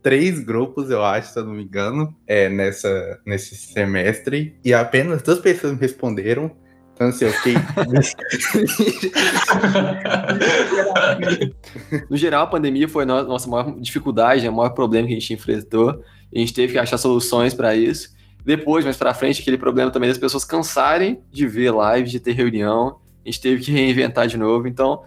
[0.00, 5.22] três grupos, eu acho, se eu não me engano, é, nessa, nesse semestre, e apenas
[5.22, 6.52] duas pessoas me responderam.
[6.94, 7.54] Então, assim, eu fiquei.
[12.08, 15.34] no geral, a pandemia foi a nossa maior dificuldade, o maior problema que a gente
[15.34, 16.00] enfrentou.
[16.34, 18.10] A gente teve que achar soluções para isso.
[18.44, 22.32] Depois, mais para frente, aquele problema também das pessoas cansarem de ver live, de ter
[22.32, 23.01] reunião.
[23.24, 24.66] A gente teve que reinventar de novo.
[24.66, 25.02] Então,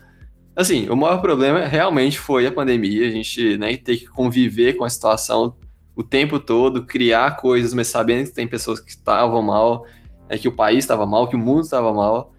[0.55, 3.07] assim, o maior problema realmente foi a pandemia.
[3.07, 5.55] A gente né, ter que conviver com a situação
[5.95, 9.85] o tempo todo, criar coisas, mas sabendo que tem pessoas que estavam mal,
[10.27, 12.33] é que o país estava mal, que o mundo estava mal.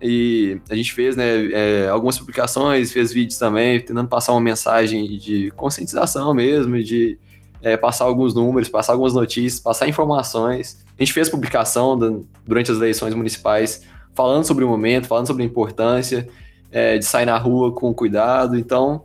[0.00, 5.06] E a gente fez né, é, algumas publicações, fez vídeos também, tentando passar uma mensagem
[5.18, 7.18] de conscientização mesmo, de
[7.62, 10.84] é, passar alguns números, passar algumas notícias, passar informações.
[10.98, 11.96] A gente fez publicação
[12.44, 13.82] durante as eleições municipais
[14.14, 16.28] falando sobre o momento, falando sobre a importância
[16.70, 18.58] é, de sair na rua com cuidado.
[18.58, 19.04] Então,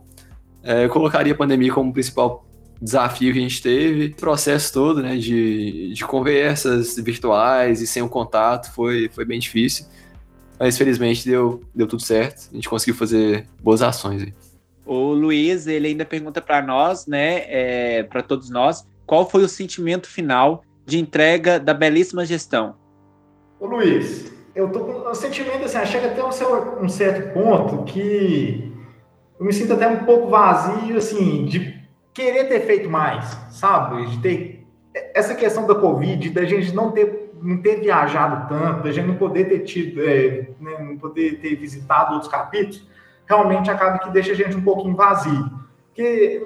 [0.62, 2.44] é, eu colocaria a pandemia como principal
[2.80, 4.06] desafio que a gente teve.
[4.06, 9.38] O processo todo, né, de, de conversas virtuais e sem o contato foi, foi bem
[9.38, 9.86] difícil.
[10.58, 12.48] Mas felizmente deu, deu tudo certo.
[12.50, 14.34] A gente conseguiu fazer boas ações aí.
[14.84, 19.48] O Luiz, ele ainda pergunta para nós, né, é, para todos nós, qual foi o
[19.48, 22.74] sentimento final de entrega da belíssima gestão?
[23.60, 28.76] Ô Luiz, eu tô com um sentimento assim, chega até um, um certo ponto que
[29.38, 31.80] eu me sinto até um pouco vazio, assim, de
[32.12, 34.04] querer ter feito mais, sabe?
[34.06, 34.66] De ter
[35.14, 39.14] essa questão da Covid, da gente não ter, não ter viajado tanto, da gente não
[39.14, 42.84] poder ter tido, é, né, não poder ter visitado outros capítulos,
[43.28, 45.52] realmente acaba que deixa a gente um pouquinho vazio.
[45.86, 46.44] Porque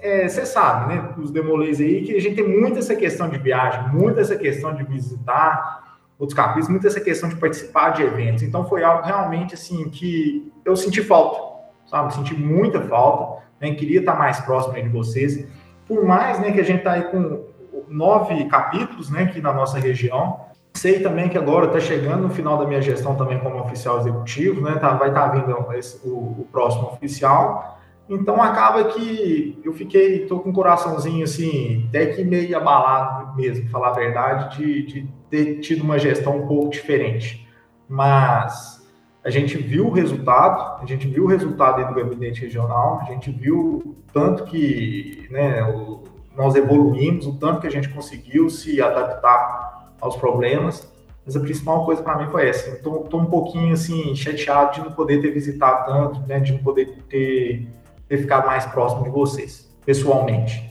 [0.00, 3.38] é, você sabe, né, os demolês aí, que a gente tem muito essa questão de
[3.38, 5.79] viagem, muito essa questão de visitar
[6.20, 8.44] outros capítulos, muito essa questão de participar de eventos.
[8.44, 12.14] Então foi algo realmente assim que eu senti falta, sabe?
[12.14, 13.74] Senti muita falta né?
[13.74, 15.46] Queria estar mais próximo de vocês.
[15.86, 17.44] Por mais né, que a gente está aí com
[17.88, 22.56] nove capítulos né, aqui na nossa região, Sei também que agora está chegando no final
[22.56, 24.76] da minha gestão também como oficial executivo, né?
[24.76, 27.79] Tá, vai estar tá vindo esse, o, o, próximo oficial.
[28.10, 33.68] Então acaba que eu fiquei, tô com um coraçãozinho assim, até que meio abalado mesmo,
[33.70, 37.48] falar a verdade, de, de ter tido uma gestão um pouco diferente.
[37.88, 38.84] Mas
[39.22, 43.30] a gente viu o resultado, a gente viu o resultado do gabinete regional, a gente
[43.30, 45.60] viu tanto que né,
[46.36, 50.90] nós evoluímos, o tanto que a gente conseguiu se adaptar aos problemas,
[51.24, 52.70] mas a principal coisa para mim foi essa.
[52.70, 56.86] Estou um pouquinho assim chateado de não poder ter visitado tanto, né, de não poder
[57.08, 57.68] ter,
[58.18, 60.68] ficado mais próximo de vocês, pessoalmente.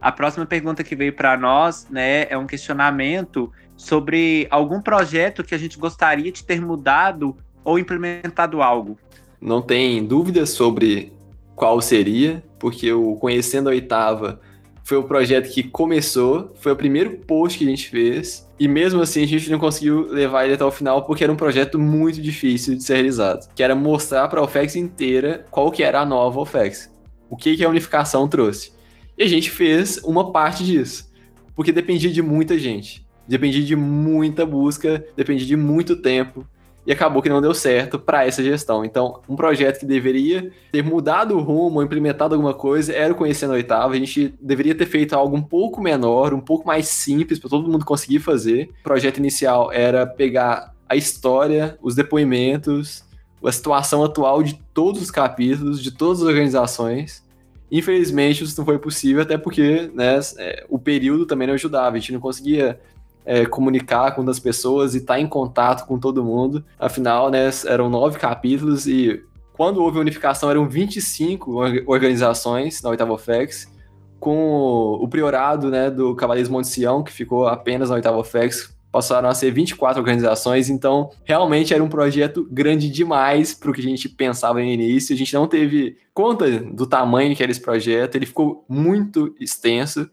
[0.00, 5.54] A próxima pergunta que veio para nós, né, é um questionamento sobre algum projeto que
[5.54, 8.98] a gente gostaria de ter mudado ou implementado algo.
[9.40, 11.12] Não tem dúvida sobre
[11.54, 14.40] qual seria, porque o Conhecendo a Oitava
[14.82, 19.00] foi o projeto que começou, foi o primeiro post que a gente fez, e mesmo
[19.00, 22.20] assim a gente não conseguiu levar ele até o final porque era um projeto muito
[22.20, 26.06] difícil de ser realizado, que era mostrar para a OFEX inteira qual que era a
[26.06, 26.94] nova OFEX,
[27.28, 28.72] o que, que a unificação trouxe.
[29.18, 31.10] E a gente fez uma parte disso,
[31.56, 36.44] porque dependia de muita gente dependia de muita busca, dependia de muito tempo.
[36.86, 38.84] E acabou que não deu certo para essa gestão.
[38.84, 43.52] Então, um projeto que deveria ter mudado o rumo, implementado alguma coisa, era o Conhecendo
[43.52, 43.94] a Oitava.
[43.94, 47.70] A gente deveria ter feito algo um pouco menor, um pouco mais simples para todo
[47.70, 48.70] mundo conseguir fazer.
[48.80, 53.04] O projeto inicial era pegar a história, os depoimentos,
[53.44, 57.24] a situação atual de todos os capítulos, de todas as organizações.
[57.70, 61.96] Infelizmente, isso não foi possível, até porque né, é, o período também não ajudava.
[61.96, 62.80] A gente não conseguia
[63.24, 66.64] é, comunicar com as pessoas e estar tá em contato com todo mundo.
[66.78, 71.52] Afinal, né, eram nove capítulos e quando houve a unificação eram 25
[71.86, 73.70] organizações na oitava FEX,
[74.18, 79.28] com o priorado né, do Cavaleiros Monte Sião, que ficou apenas na oitava FEX, passaram
[79.28, 83.84] a ser 24 organizações, então realmente era um projeto grande demais para o que a
[83.84, 85.14] gente pensava no início.
[85.14, 90.10] A gente não teve conta do tamanho que era esse projeto, ele ficou muito extenso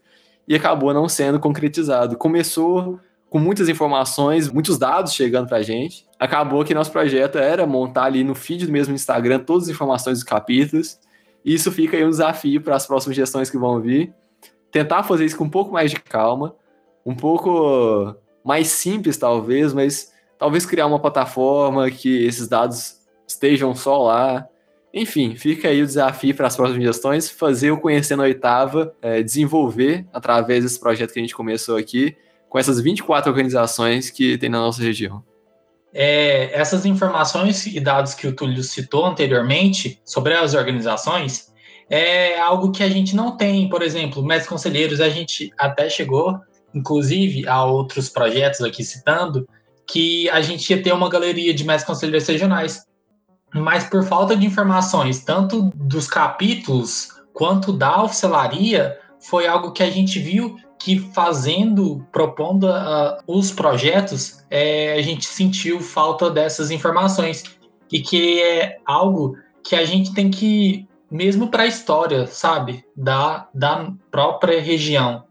[0.48, 2.16] e acabou não sendo concretizado.
[2.16, 6.06] Começou com muitas informações, muitos dados chegando para a gente.
[6.18, 10.18] Acabou que nosso projeto era montar ali no feed do mesmo Instagram todas as informações
[10.18, 10.98] dos capítulos.
[11.44, 14.14] E isso fica aí um desafio para as próximas gestões que vão vir.
[14.72, 16.54] Tentar fazer isso com um pouco mais de calma,
[17.04, 24.02] um pouco mais simples, talvez, mas talvez criar uma plataforma que esses dados estejam só
[24.02, 24.48] lá.
[24.98, 29.22] Enfim, fica aí o desafio para as próximas gestões, fazer o Conhecendo a Oitava, é,
[29.22, 32.16] desenvolver através desse projeto que a gente começou aqui,
[32.48, 35.22] com essas 24 organizações que tem na nossa região.
[35.92, 41.48] É, essas informações e dados que o Túlio citou anteriormente sobre as organizações
[41.90, 46.38] é algo que a gente não tem, por exemplo, mestres conselheiros, a gente até chegou
[46.74, 49.48] inclusive há outros projetos aqui citando,
[49.86, 52.82] que a gente ia ter uma galeria de mestres conselheiros regionais.
[53.54, 59.90] Mas por falta de informações, tanto dos capítulos quanto da oficialaria, foi algo que a
[59.90, 67.42] gente viu que fazendo, propondo uh, os projetos, é, a gente sentiu falta dessas informações.
[67.90, 69.34] E que é algo
[69.64, 75.24] que a gente tem que, mesmo para a história, sabe, da, da própria região,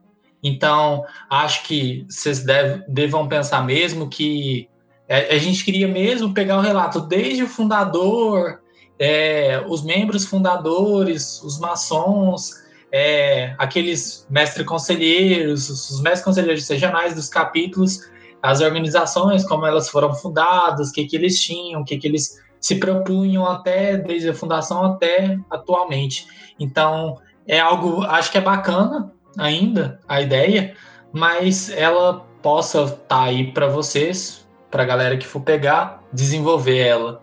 [0.44, 2.44] então, acho que vocês
[2.88, 4.70] devam pensar mesmo que
[5.10, 8.60] a gente queria mesmo pegar o relato desde o fundador,
[9.00, 12.52] é, os membros fundadores, os maçons,
[12.92, 18.00] é, aqueles mestres conselheiros, os mestres conselheiros regionais dos capítulos,
[18.42, 22.38] as organizações, como elas foram fundadas, o que, que eles tinham, o que, que eles
[22.60, 26.28] se propunham até desde a fundação até atualmente.
[26.60, 30.76] Então, é algo, acho que é bacana ainda a ideia,
[31.14, 36.78] mas ela possa estar tá aí para vocês, para a galera que for pegar, desenvolver
[36.78, 37.22] ela.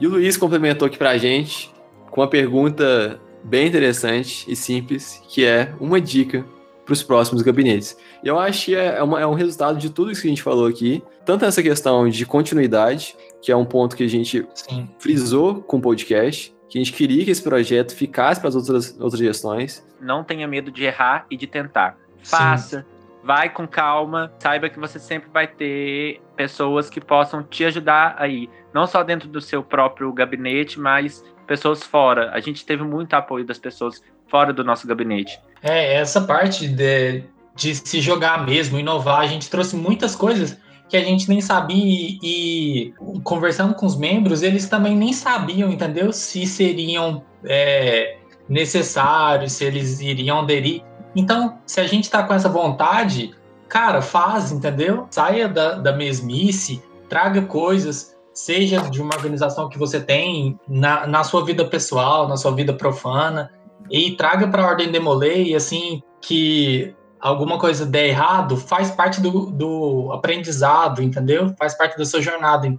[0.00, 1.72] E o Luiz complementou aqui para a gente
[2.10, 6.44] com uma pergunta bem interessante e simples, que é uma dica
[6.84, 7.96] para os próximos gabinetes.
[8.24, 10.30] E eu acho que é, é, uma, é, um resultado de tudo isso que a
[10.30, 14.46] gente falou aqui, tanto essa questão de continuidade, que é um ponto que a gente
[14.54, 14.88] Sim.
[14.98, 18.98] frisou com o podcast, que a gente queria que esse projeto ficasse para as outras,
[18.98, 19.86] outras gestões.
[20.00, 21.98] Não tenha medo de errar e de tentar.
[22.22, 22.97] Faça, Sim.
[23.28, 28.48] Vai com calma, saiba que você sempre vai ter pessoas que possam te ajudar aí,
[28.72, 32.30] não só dentro do seu próprio gabinete, mas pessoas fora.
[32.32, 35.38] A gente teve muito apoio das pessoas fora do nosso gabinete.
[35.62, 37.22] É, essa parte de,
[37.54, 40.58] de se jogar mesmo, inovar, a gente trouxe muitas coisas
[40.88, 45.70] que a gente nem sabia e, e, conversando com os membros, eles também nem sabiam,
[45.70, 46.14] entendeu?
[46.14, 48.16] Se seriam é,
[48.48, 50.87] necessários, se eles iriam aderir.
[51.18, 53.34] Então, se a gente está com essa vontade,
[53.68, 55.08] cara, faz, entendeu?
[55.10, 61.24] Saia da, da mesmice, traga coisas, seja de uma organização que você tem na, na
[61.24, 63.50] sua vida pessoal, na sua vida profana,
[63.90, 69.46] e traga para a Ordem Demolei, assim, que alguma coisa der errado, faz parte do,
[69.46, 71.52] do aprendizado, entendeu?
[71.58, 72.72] Faz parte da sua jornada.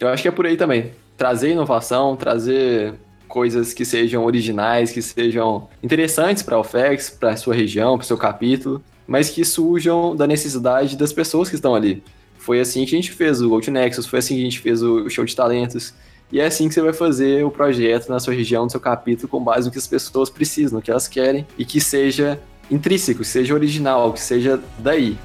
[0.00, 0.92] Eu acho que é por aí também.
[1.18, 2.98] Trazer inovação, trazer
[3.34, 8.04] coisas que sejam originais, que sejam interessantes para o FEX, para a sua região, para
[8.04, 12.00] o seu capítulo, mas que surjam da necessidade das pessoas que estão ali.
[12.38, 14.84] Foi assim que a gente fez o Gold Nexus, foi assim que a gente fez
[14.84, 15.92] o Show de Talentos.
[16.30, 19.26] E é assim que você vai fazer o projeto na sua região, no seu capítulo,
[19.26, 23.22] com base no que as pessoas precisam, no que elas querem, e que seja intrínseco,
[23.22, 25.18] que seja original, que seja daí.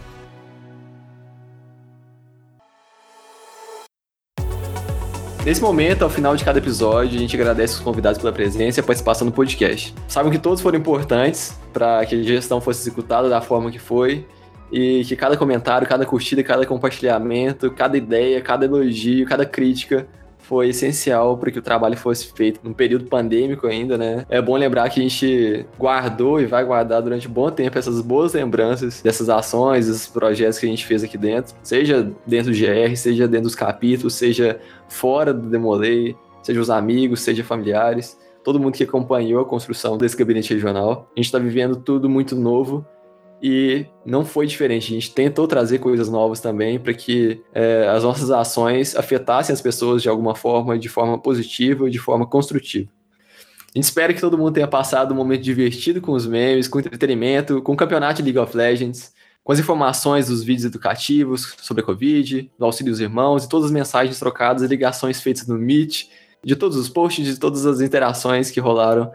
[5.49, 8.81] Nesse momento, ao final de cada episódio, a gente agradece os convidados pela presença e
[8.81, 9.95] a participação no podcast.
[10.07, 14.27] Sabem que todos foram importantes para que a gestão fosse executada da forma que foi
[14.71, 20.07] e que cada comentário, cada curtida, cada compartilhamento, cada ideia, cada elogio, cada crítica
[20.49, 24.25] foi essencial para que o trabalho fosse feito num período pandêmico ainda, né?
[24.27, 28.01] É bom lembrar que a gente guardou e vai guardar durante um bom tempo essas
[28.01, 32.57] boas lembranças dessas ações, esses projetos que a gente fez aqui dentro, seja dentro do
[32.57, 38.59] GR, seja dentro dos capítulos, seja fora do Demolei, seja os amigos, seja familiares, todo
[38.59, 41.11] mundo que acompanhou a construção desse gabinete regional.
[41.15, 42.83] A gente está vivendo tudo muito novo
[43.41, 44.91] e não foi diferente.
[44.91, 49.61] A gente tentou trazer coisas novas também para que é, as nossas ações afetassem as
[49.61, 52.89] pessoas de alguma forma, de forma positiva e de forma construtiva.
[53.73, 56.79] A gente espera que todo mundo tenha passado um momento divertido com os memes, com
[56.79, 59.13] entretenimento, com o campeonato de League of Legends,
[59.43, 63.67] com as informações dos vídeos educativos sobre a Covid, do auxílio dos irmãos e todas
[63.67, 66.07] as mensagens trocadas e ligações feitas no Meet,
[66.43, 69.11] de todos os posts, de todas as interações que rolaram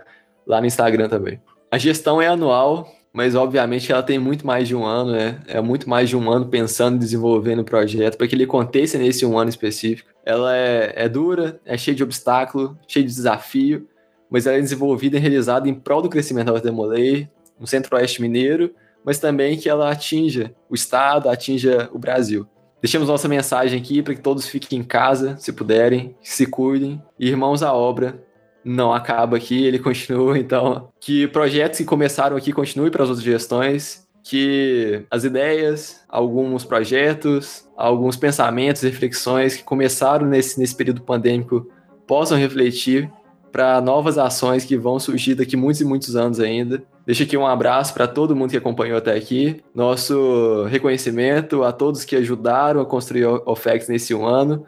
[0.46, 1.40] lá no Instagram também.
[1.70, 5.40] A gestão é anual, mas obviamente ela tem muito mais de um ano, né?
[5.46, 9.24] É muito mais de um ano pensando desenvolvendo o projeto para que ele aconteça nesse
[9.24, 10.10] um ano específico.
[10.26, 13.86] Ela é, é dura, é cheia de obstáculo, cheia de desafio,
[14.28, 18.74] mas ela é desenvolvida e realizada em prol do crescimento da Demolei, no Centro-Oeste Mineiro,
[19.04, 22.44] mas também que ela atinja o Estado, atinja o Brasil.
[22.82, 27.00] Deixamos nossa mensagem aqui para que todos fiquem em casa, se puderem, se cuidem.
[27.16, 28.20] E irmãos à obra,
[28.64, 33.24] não acaba aqui, ele continua, então que projetos que começaram aqui continuem para as outras
[33.24, 41.68] gestões, que as ideias, alguns projetos, alguns pensamentos, reflexões que começaram nesse, nesse período pandêmico
[42.06, 43.10] possam refletir
[43.52, 46.82] para novas ações que vão surgir daqui muitos e muitos anos ainda.
[47.06, 49.62] Deixo aqui um abraço para todo mundo que acompanhou até aqui.
[49.72, 54.64] Nosso reconhecimento a todos que ajudaram a construir o OFEX nesse um ano.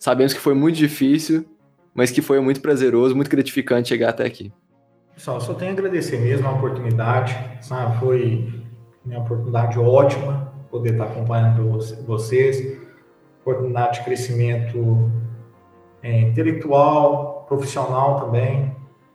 [0.00, 1.44] Sabemos que foi muito difícil,
[1.94, 4.52] mas que foi muito prazeroso, muito gratificante chegar até aqui.
[5.14, 7.98] Pessoal, só tenho a agradecer mesmo a oportunidade, sabe?
[8.00, 8.52] Foi
[9.06, 12.80] uma oportunidade ótima poder estar acompanhando vocês,
[13.40, 15.08] oportunidade de crescimento
[16.02, 18.74] é, intelectual, profissional também.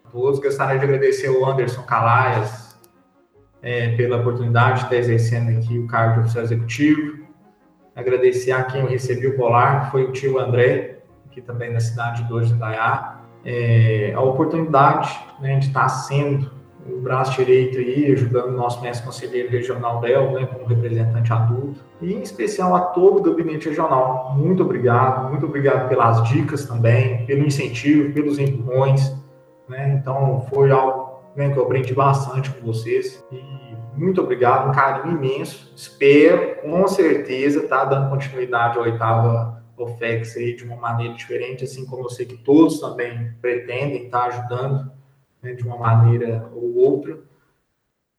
[0.10, 2.80] Todos gostaria de agradecer o Anderson Calaias
[3.62, 7.20] é, pela oportunidade de estar exercendo aqui o cargo de oficial executivo.
[7.94, 10.99] Agradecer a quem eu recebi o colar, que foi o tio André,
[11.30, 16.52] aqui também na cidade de Dores Indaiá, é, a oportunidade né, de estar sendo
[16.88, 21.82] o braço direito aí, ajudando o nosso mestre conselheiro regional Del, né, como representante adulto,
[22.02, 24.34] e em especial a todo o gabinete regional.
[24.36, 29.16] Muito obrigado, muito obrigado pelas dicas também, pelo incentivo, pelos empurrões,
[29.68, 33.40] né, então foi algo né, que eu aprendi bastante com vocês, e
[33.96, 40.36] muito obrigado, um carinho imenso, espero com certeza estar tá, dando continuidade à oitava OFEX
[40.38, 44.92] aí de uma maneira diferente, assim como eu sei que todos também pretendem estar ajudando
[45.42, 47.20] né, de uma maneira ou outra.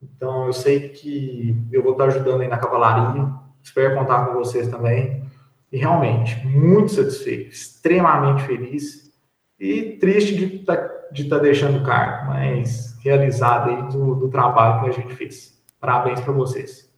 [0.02, 3.30] Então, eu sei que eu vou estar ajudando aí na cavalaria,
[3.62, 5.24] espero contar com vocês também.
[5.70, 9.12] E realmente, muito satisfeito, extremamente feliz
[9.58, 14.28] e triste de estar tá, de tá deixando o cargo, mas realizado aí do, do
[14.28, 15.62] trabalho que a gente fez.
[15.78, 16.90] Parabéns para vocês.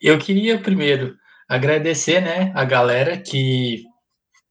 [0.00, 1.16] Eu queria primeiro
[1.50, 3.82] agradecer, né, a galera que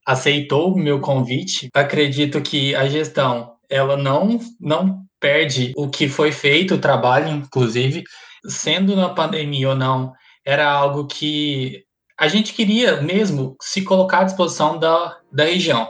[0.06, 1.70] aceitou o meu convite.
[1.74, 8.04] Acredito que a gestão, ela não não perde o que foi feito, o trabalho, inclusive,
[8.46, 10.14] sendo na pandemia ou não,
[10.46, 11.84] era algo que
[12.20, 15.90] a gente queria mesmo se colocar à disposição da, da região.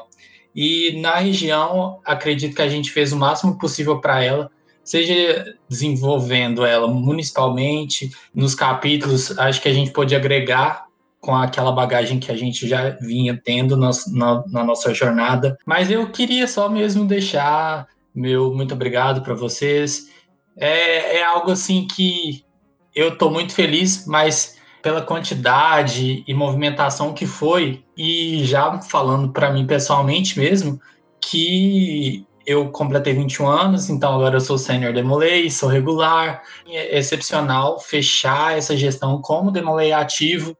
[0.55, 4.51] E na região, acredito que a gente fez o máximo possível para ela,
[4.83, 10.88] seja desenvolvendo ela municipalmente, nos capítulos, acho que a gente pode agregar
[11.19, 15.57] com aquela bagagem que a gente já vinha tendo na, na, na nossa jornada.
[15.65, 20.09] Mas eu queria só mesmo deixar meu muito obrigado para vocês.
[20.57, 22.43] É, é algo assim que
[22.93, 29.51] eu estou muito feliz, mas pela quantidade e movimentação que foi, e já falando para
[29.51, 30.79] mim pessoalmente mesmo,
[31.21, 36.41] que eu completei 21 anos, então agora eu sou sênior Demolei, sou regular.
[36.67, 40.57] É excepcional fechar essa gestão como Demolei ativo,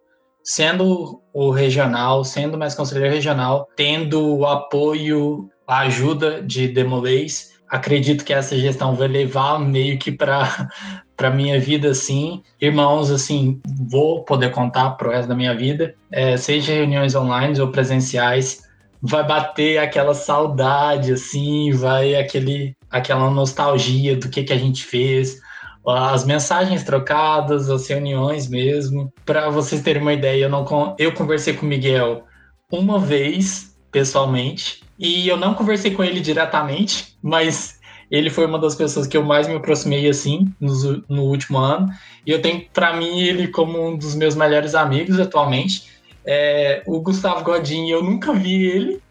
[0.50, 8.26] sendo o regional, sendo mais conselheiro regional, tendo o apoio, a ajuda de Demolês, acredito
[8.26, 10.68] que essa gestão vai levar meio que para
[11.16, 12.42] para minha vida assim.
[12.60, 15.94] Irmãos assim vou poder contar pro resto da minha vida.
[16.12, 18.64] É, seja reuniões online ou presenciais
[19.04, 25.40] vai bater aquela saudade assim vai aquele aquela nostalgia do que que a gente fez
[25.88, 29.12] as mensagens trocadas, as reuniões mesmo.
[29.26, 32.24] Para vocês terem uma ideia, eu, não, eu conversei com o Miguel
[32.72, 37.80] uma vez, pessoalmente, e eu não conversei com ele diretamente, mas
[38.12, 41.88] ele foi uma das pessoas que eu mais me aproximei assim no, no último ano.
[42.26, 45.88] E eu tenho para mim ele como um dos meus melhores amigos atualmente.
[46.26, 49.02] É, o Gustavo Godin, eu nunca vi ele,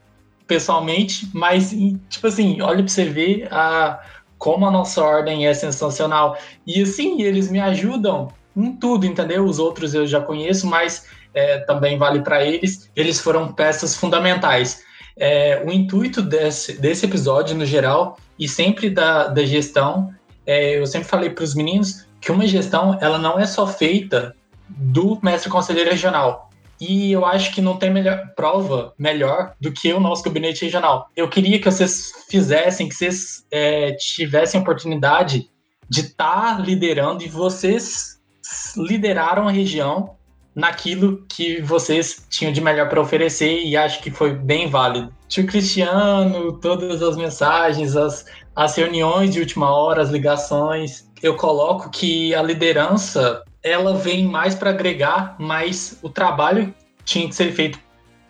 [0.46, 1.74] pessoalmente, mas,
[2.08, 4.00] tipo assim, olha para você ver a,
[4.38, 6.38] como a nossa ordem é sensacional.
[6.66, 9.44] E assim, eles me ajudam em tudo, entendeu?
[9.44, 12.90] Os outros eu já conheço, mas é, também vale para eles.
[12.94, 14.82] Eles foram peças fundamentais.
[15.16, 20.14] É, o intuito desse, desse episódio, no geral, e sempre da, da gestão,
[20.46, 24.34] é, eu sempre falei para os meninos que uma gestão ela não é só feita
[24.68, 26.47] do mestre conselheiro regional.
[26.80, 31.10] E eu acho que não tem melhor, prova melhor do que o nosso gabinete regional.
[31.16, 35.50] Eu queria que vocês fizessem, que vocês é, tivessem a oportunidade
[35.88, 38.20] de estar tá liderando e vocês
[38.76, 40.16] lideraram a região
[40.54, 45.14] naquilo que vocês tinham de melhor para oferecer e acho que foi bem válido.
[45.28, 48.24] Tio Cristiano, todas as mensagens, as,
[48.56, 54.54] as reuniões de última hora, as ligações, eu coloco que a liderança ela vem mais
[54.54, 57.78] para agregar, mas o trabalho tinha que ser feito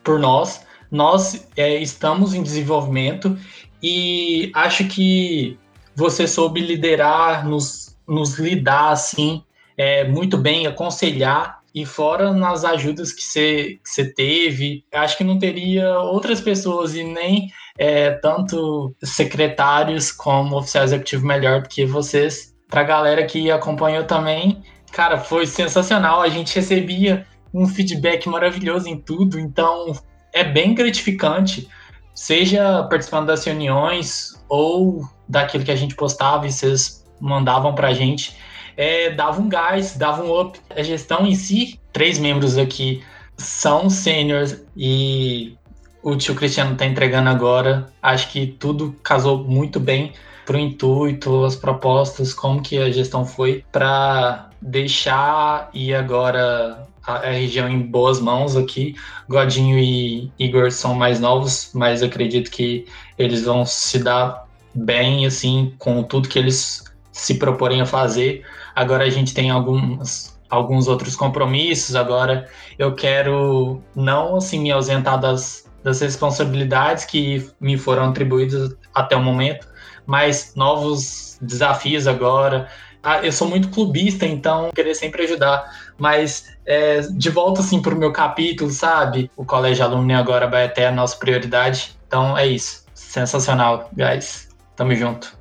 [0.03, 0.67] por nós.
[0.91, 3.37] Nós é, estamos em desenvolvimento
[3.83, 5.59] e acho que
[5.95, 9.43] você soube liderar, nos, nos lidar assim
[9.77, 15.99] é, muito bem, aconselhar e fora nas ajudas que você teve, acho que não teria
[16.01, 22.55] outras pessoas e nem é, tanto secretários como oficial executivo melhor do que vocês.
[22.69, 24.63] Para a galera que acompanhou também,
[24.93, 26.21] Cara, foi sensacional.
[26.21, 29.93] A gente recebia um feedback maravilhoso em tudo, então
[30.33, 31.69] é bem gratificante,
[32.15, 38.37] seja participando das reuniões ou daquilo que a gente postava e vocês mandavam pra gente.
[38.77, 40.59] É, dava um gás, dava um up.
[40.75, 43.03] A gestão em si, três membros aqui
[43.37, 45.57] são sêniores e
[46.03, 47.93] o tio Cristiano está entregando agora.
[48.01, 50.13] Acho que tudo casou muito bem
[50.47, 57.31] para o intuito, as propostas, como que a gestão foi para deixar e agora a,
[57.31, 58.95] região em boas mãos aqui.
[59.29, 62.87] Godinho e Igor são mais novos, mas acredito que
[63.17, 68.45] eles vão se dar bem assim com tudo que eles se proporem a fazer.
[68.75, 71.95] Agora a gente tem alguns alguns outros compromissos.
[71.95, 72.49] Agora
[72.79, 79.23] eu quero não assim me ausentar das, das responsabilidades que me foram atribuídas até o
[79.23, 79.67] momento,
[80.07, 82.69] mas novos desafios agora.
[83.03, 85.93] Ah, eu sou muito clubista, então querer sempre ajudar.
[85.97, 89.31] Mas é, de volta assim para o meu capítulo, sabe?
[89.37, 91.97] O colégio alumni agora vai até a nossa prioridade.
[92.07, 92.85] Então é isso.
[92.95, 94.49] Sensacional, guys.
[94.77, 95.37] Tamo junto.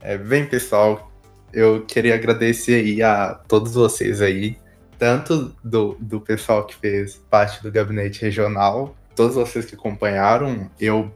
[0.00, 1.10] É, bem, pessoal,
[1.52, 4.56] eu queria agradecer aí a todos vocês aí,
[4.98, 10.70] tanto do, do pessoal que fez parte do gabinete regional, todos vocês que acompanharam.
[10.78, 11.10] Eu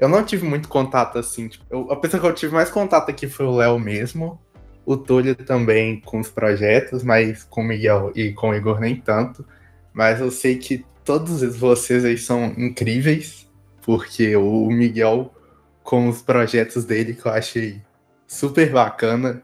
[0.00, 1.48] eu não tive muito contato assim.
[1.48, 4.40] Tipo, eu, a pessoa que eu tive mais contato aqui foi o Léo mesmo.
[4.86, 8.96] O Túlio também com os projetos, mas com o Miguel e com o Igor nem
[8.96, 9.44] tanto.
[9.92, 13.46] Mas eu sei que todos vocês aí são incríveis,
[13.82, 15.34] porque o Miguel
[15.82, 17.82] com os projetos dele que eu achei
[18.26, 19.42] super bacana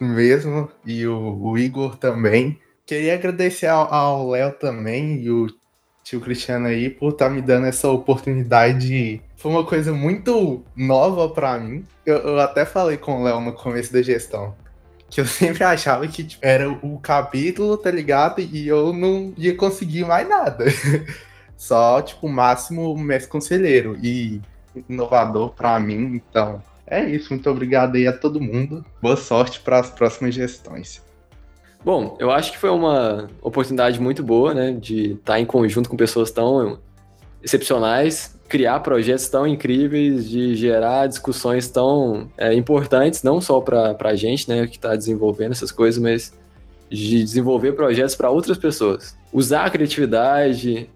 [0.00, 2.58] mesmo, e o, o Igor também.
[2.84, 5.46] Queria agradecer ao Léo também e o
[6.04, 9.22] tio Cristiano aí por estar tá me dando essa oportunidade.
[9.36, 11.84] Foi uma coisa muito nova para mim.
[12.04, 14.54] Eu, eu, até falei com o Léo no começo da gestão.
[15.08, 18.40] Que eu sempre achava que tipo, era o capítulo, tá ligado?
[18.40, 20.66] E eu não ia conseguir mais nada.
[21.56, 23.96] Só, tipo, o máximo mestre conselheiro.
[24.02, 24.40] E
[24.88, 26.62] inovador para mim, então.
[26.86, 28.84] É isso, muito obrigado aí a todo mundo.
[29.00, 31.02] Boa sorte para as próximas gestões.
[31.84, 35.96] Bom, eu acho que foi uma oportunidade muito boa, né, de estar em conjunto com
[35.96, 36.78] pessoas tão
[37.42, 44.14] excepcionais, criar projetos tão incríveis, de gerar discussões tão é, importantes, não só para a
[44.14, 46.32] gente, né, que está desenvolvendo essas coisas, mas
[46.88, 49.14] de desenvolver projetos para outras pessoas.
[49.30, 50.88] Usar a criatividade,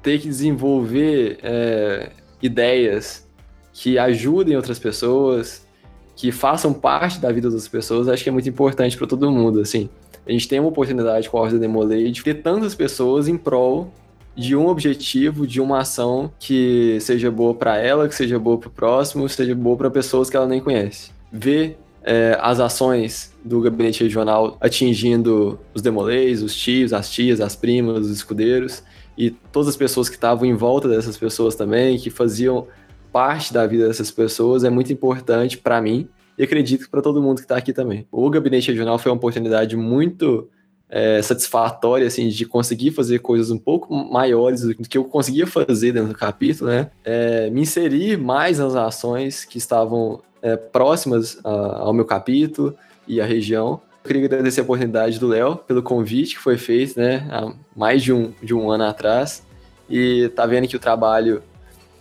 [0.00, 2.10] ter que desenvolver é,
[2.40, 3.28] ideias
[3.72, 5.66] que ajudem outras pessoas,
[6.14, 9.60] que façam parte da vida das pessoas, acho que é muito importante para todo mundo,
[9.60, 9.90] assim
[10.30, 13.92] a gente tem uma oportunidade com a Horda Demolay de ter tantas pessoas em prol
[14.36, 18.68] de um objetivo, de uma ação que seja boa para ela, que seja boa para
[18.68, 21.10] o próximo, seja boa para pessoas que ela nem conhece.
[21.32, 27.56] Ver é, as ações do gabinete regional atingindo os demolês, os tios, as tias, as
[27.56, 28.84] primas, os escudeiros
[29.18, 32.68] e todas as pessoas que estavam em volta dessas pessoas também, que faziam
[33.10, 36.08] parte da vida dessas pessoas, é muito importante para mim
[36.40, 38.06] e acredito que para todo mundo que está aqui também.
[38.10, 40.48] O gabinete regional foi uma oportunidade muito
[40.88, 45.92] é, satisfatória, assim, de conseguir fazer coisas um pouco maiores do que eu conseguia fazer
[45.92, 46.90] dentro do capítulo, né?
[47.04, 52.74] É, me inserir mais nas ações que estavam é, próximas a, ao meu capítulo
[53.06, 53.78] e à região.
[54.02, 58.02] Eu queria agradecer a oportunidade do Léo pelo convite que foi feito, né, há mais
[58.02, 59.44] de um, de um ano atrás.
[59.90, 61.42] E tá vendo que o trabalho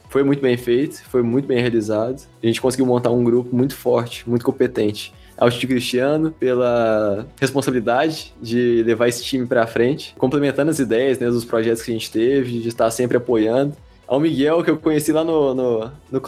[0.10, 2.28] foi muito bem feito, foi muito bem realizado.
[2.44, 5.14] A gente conseguiu montar um grupo muito forte, muito competente.
[5.38, 11.28] Ao Tio Cristiano pela responsabilidade de levar esse time para frente, complementando as ideias né,
[11.28, 13.74] dos projetos que a gente teve, de estar sempre apoiando.
[14.06, 16.22] Ao Miguel, que eu conheci lá no, no, no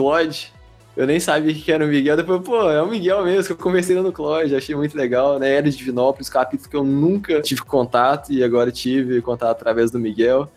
[0.95, 2.17] eu nem sabia que era o Miguel.
[2.17, 5.39] Depois, pô, é o Miguel mesmo, que eu conversei lá no Claude, achei muito legal,
[5.39, 5.55] né?
[5.55, 9.99] Era de Divinópolis, capítulo que eu nunca tive contato e agora tive contato através do
[9.99, 10.51] Miguel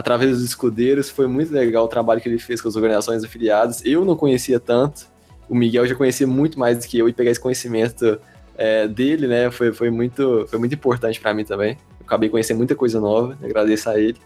[0.00, 1.08] através dos escudeiros.
[1.08, 3.84] Foi muito legal o trabalho que ele fez com as organizações afiliadas.
[3.84, 5.06] Eu não conhecia tanto,
[5.48, 8.18] o Miguel já conhecia muito mais do que eu e pegar esse conhecimento
[8.56, 11.72] é, dele, né, foi, foi, muito, foi muito importante para mim também.
[11.98, 14.16] Eu acabei conhecendo muita coisa nova, agradeço a ele.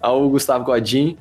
[0.00, 1.16] Ao Gustavo Godin,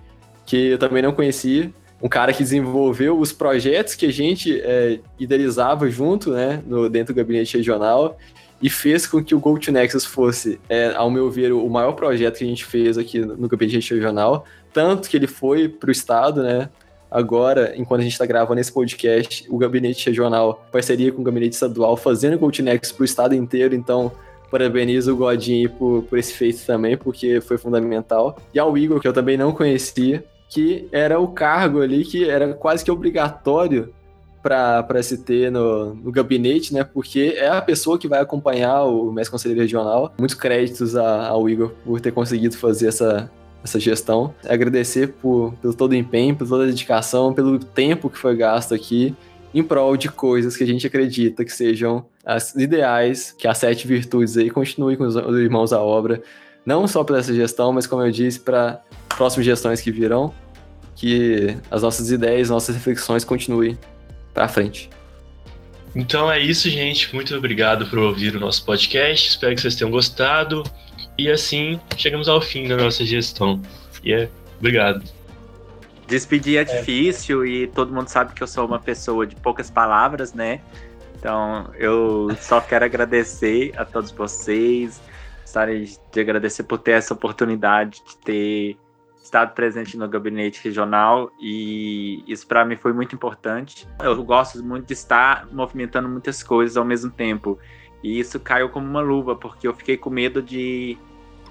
[0.45, 1.71] que eu também não conhecia,
[2.01, 7.13] um cara que desenvolveu os projetos que a gente é, idealizava junto, né, no, dentro
[7.13, 8.17] do gabinete regional
[8.62, 12.43] e fez com que o GoToNexus fosse, é, ao meu ver, o maior projeto que
[12.43, 16.70] a gente fez aqui no Gabinete Regional, tanto que ele foi para o estado, né?
[17.10, 21.53] Agora, enquanto a gente está gravando esse podcast, o Gabinete Regional, parceria com o Gabinete
[21.53, 24.12] Estadual, fazendo o GoToNexus para o estado inteiro, então
[24.51, 28.38] parabenizo o Godinho por, por esse feito também, porque foi fundamental.
[28.53, 32.53] E ao Igor, que eu também não conhecia, que era o cargo ali que era
[32.53, 33.93] quase que obrigatório
[34.41, 34.85] para
[35.25, 36.83] ter no, no gabinete, né?
[36.83, 40.13] Porque é a pessoa que vai acompanhar o mestre conselheiro regional.
[40.17, 43.29] Muitos créditos a, ao Igor por ter conseguido fazer essa,
[43.63, 44.33] essa gestão.
[44.47, 48.73] Agradecer por, pelo todo o empenho, por toda a dedicação, pelo tempo que foi gasto
[48.73, 49.15] aqui
[49.53, 53.87] em prol de coisas que a gente acredita que sejam as ideais, que as sete
[53.87, 56.21] virtudes aí continuem com os, os irmãos à obra,
[56.65, 58.81] não só para essa gestão, mas como eu disse, para
[59.17, 60.31] próximas gestões que virão,
[60.95, 63.77] que as nossas ideias, nossas reflexões continuem
[64.34, 64.89] para frente.
[65.95, 67.13] Então é isso, gente.
[67.13, 69.30] Muito obrigado por ouvir o nosso podcast.
[69.30, 70.63] Espero que vocês tenham gostado.
[71.17, 73.61] E assim chegamos ao fim da nossa gestão.
[74.03, 75.03] E é obrigado.
[76.07, 79.69] Despedir é, é difícil e todo mundo sabe que eu sou uma pessoa de poucas
[79.69, 80.61] palavras, né?
[81.17, 85.01] Então eu só quero agradecer a todos vocês,
[85.41, 88.77] gostaria de agradecer por ter essa oportunidade de ter
[89.30, 93.88] estado presente no gabinete regional e isso para mim foi muito importante.
[94.01, 97.59] Eu gosto muito de estar movimentando muitas coisas ao mesmo tempo
[98.03, 100.97] e isso caiu como uma luva porque eu fiquei com medo de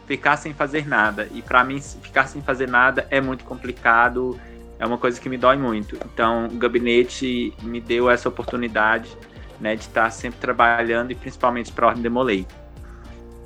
[0.07, 4.39] ficar sem fazer nada e para mim ficar sem fazer nada é muito complicado,
[4.79, 5.97] é uma coisa que me dói muito.
[6.12, 9.16] Então o gabinete me deu essa oportunidade
[9.61, 12.45] né, de estar sempre trabalhando e principalmente para a Ordem Demolei.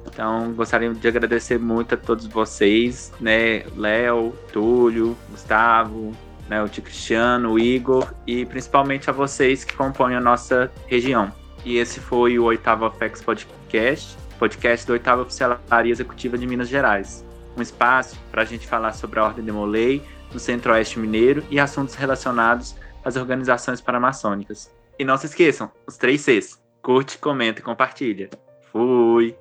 [0.06, 3.64] Então, gostaria de agradecer muito a todos vocês, né?
[3.76, 6.12] Léo, Túlio, Gustavo,
[6.48, 6.62] né?
[6.62, 11.32] o Tio Cristiano, o Igor e principalmente a vocês que compõem a nossa região.
[11.64, 17.24] E esse foi o oitavo Afex Podcast, podcast da oitava Oficialaria Executiva de Minas Gerais.
[17.56, 21.60] Um espaço para a gente falar sobre a Ordem de Molay no Centro-Oeste Mineiro e
[21.60, 22.74] assuntos relacionados
[23.04, 24.70] às organizações paramaçônicas.
[24.98, 26.60] E não se esqueçam, os três Cs.
[26.82, 28.28] Curte, comenta e compartilha.
[28.72, 29.36] Fui!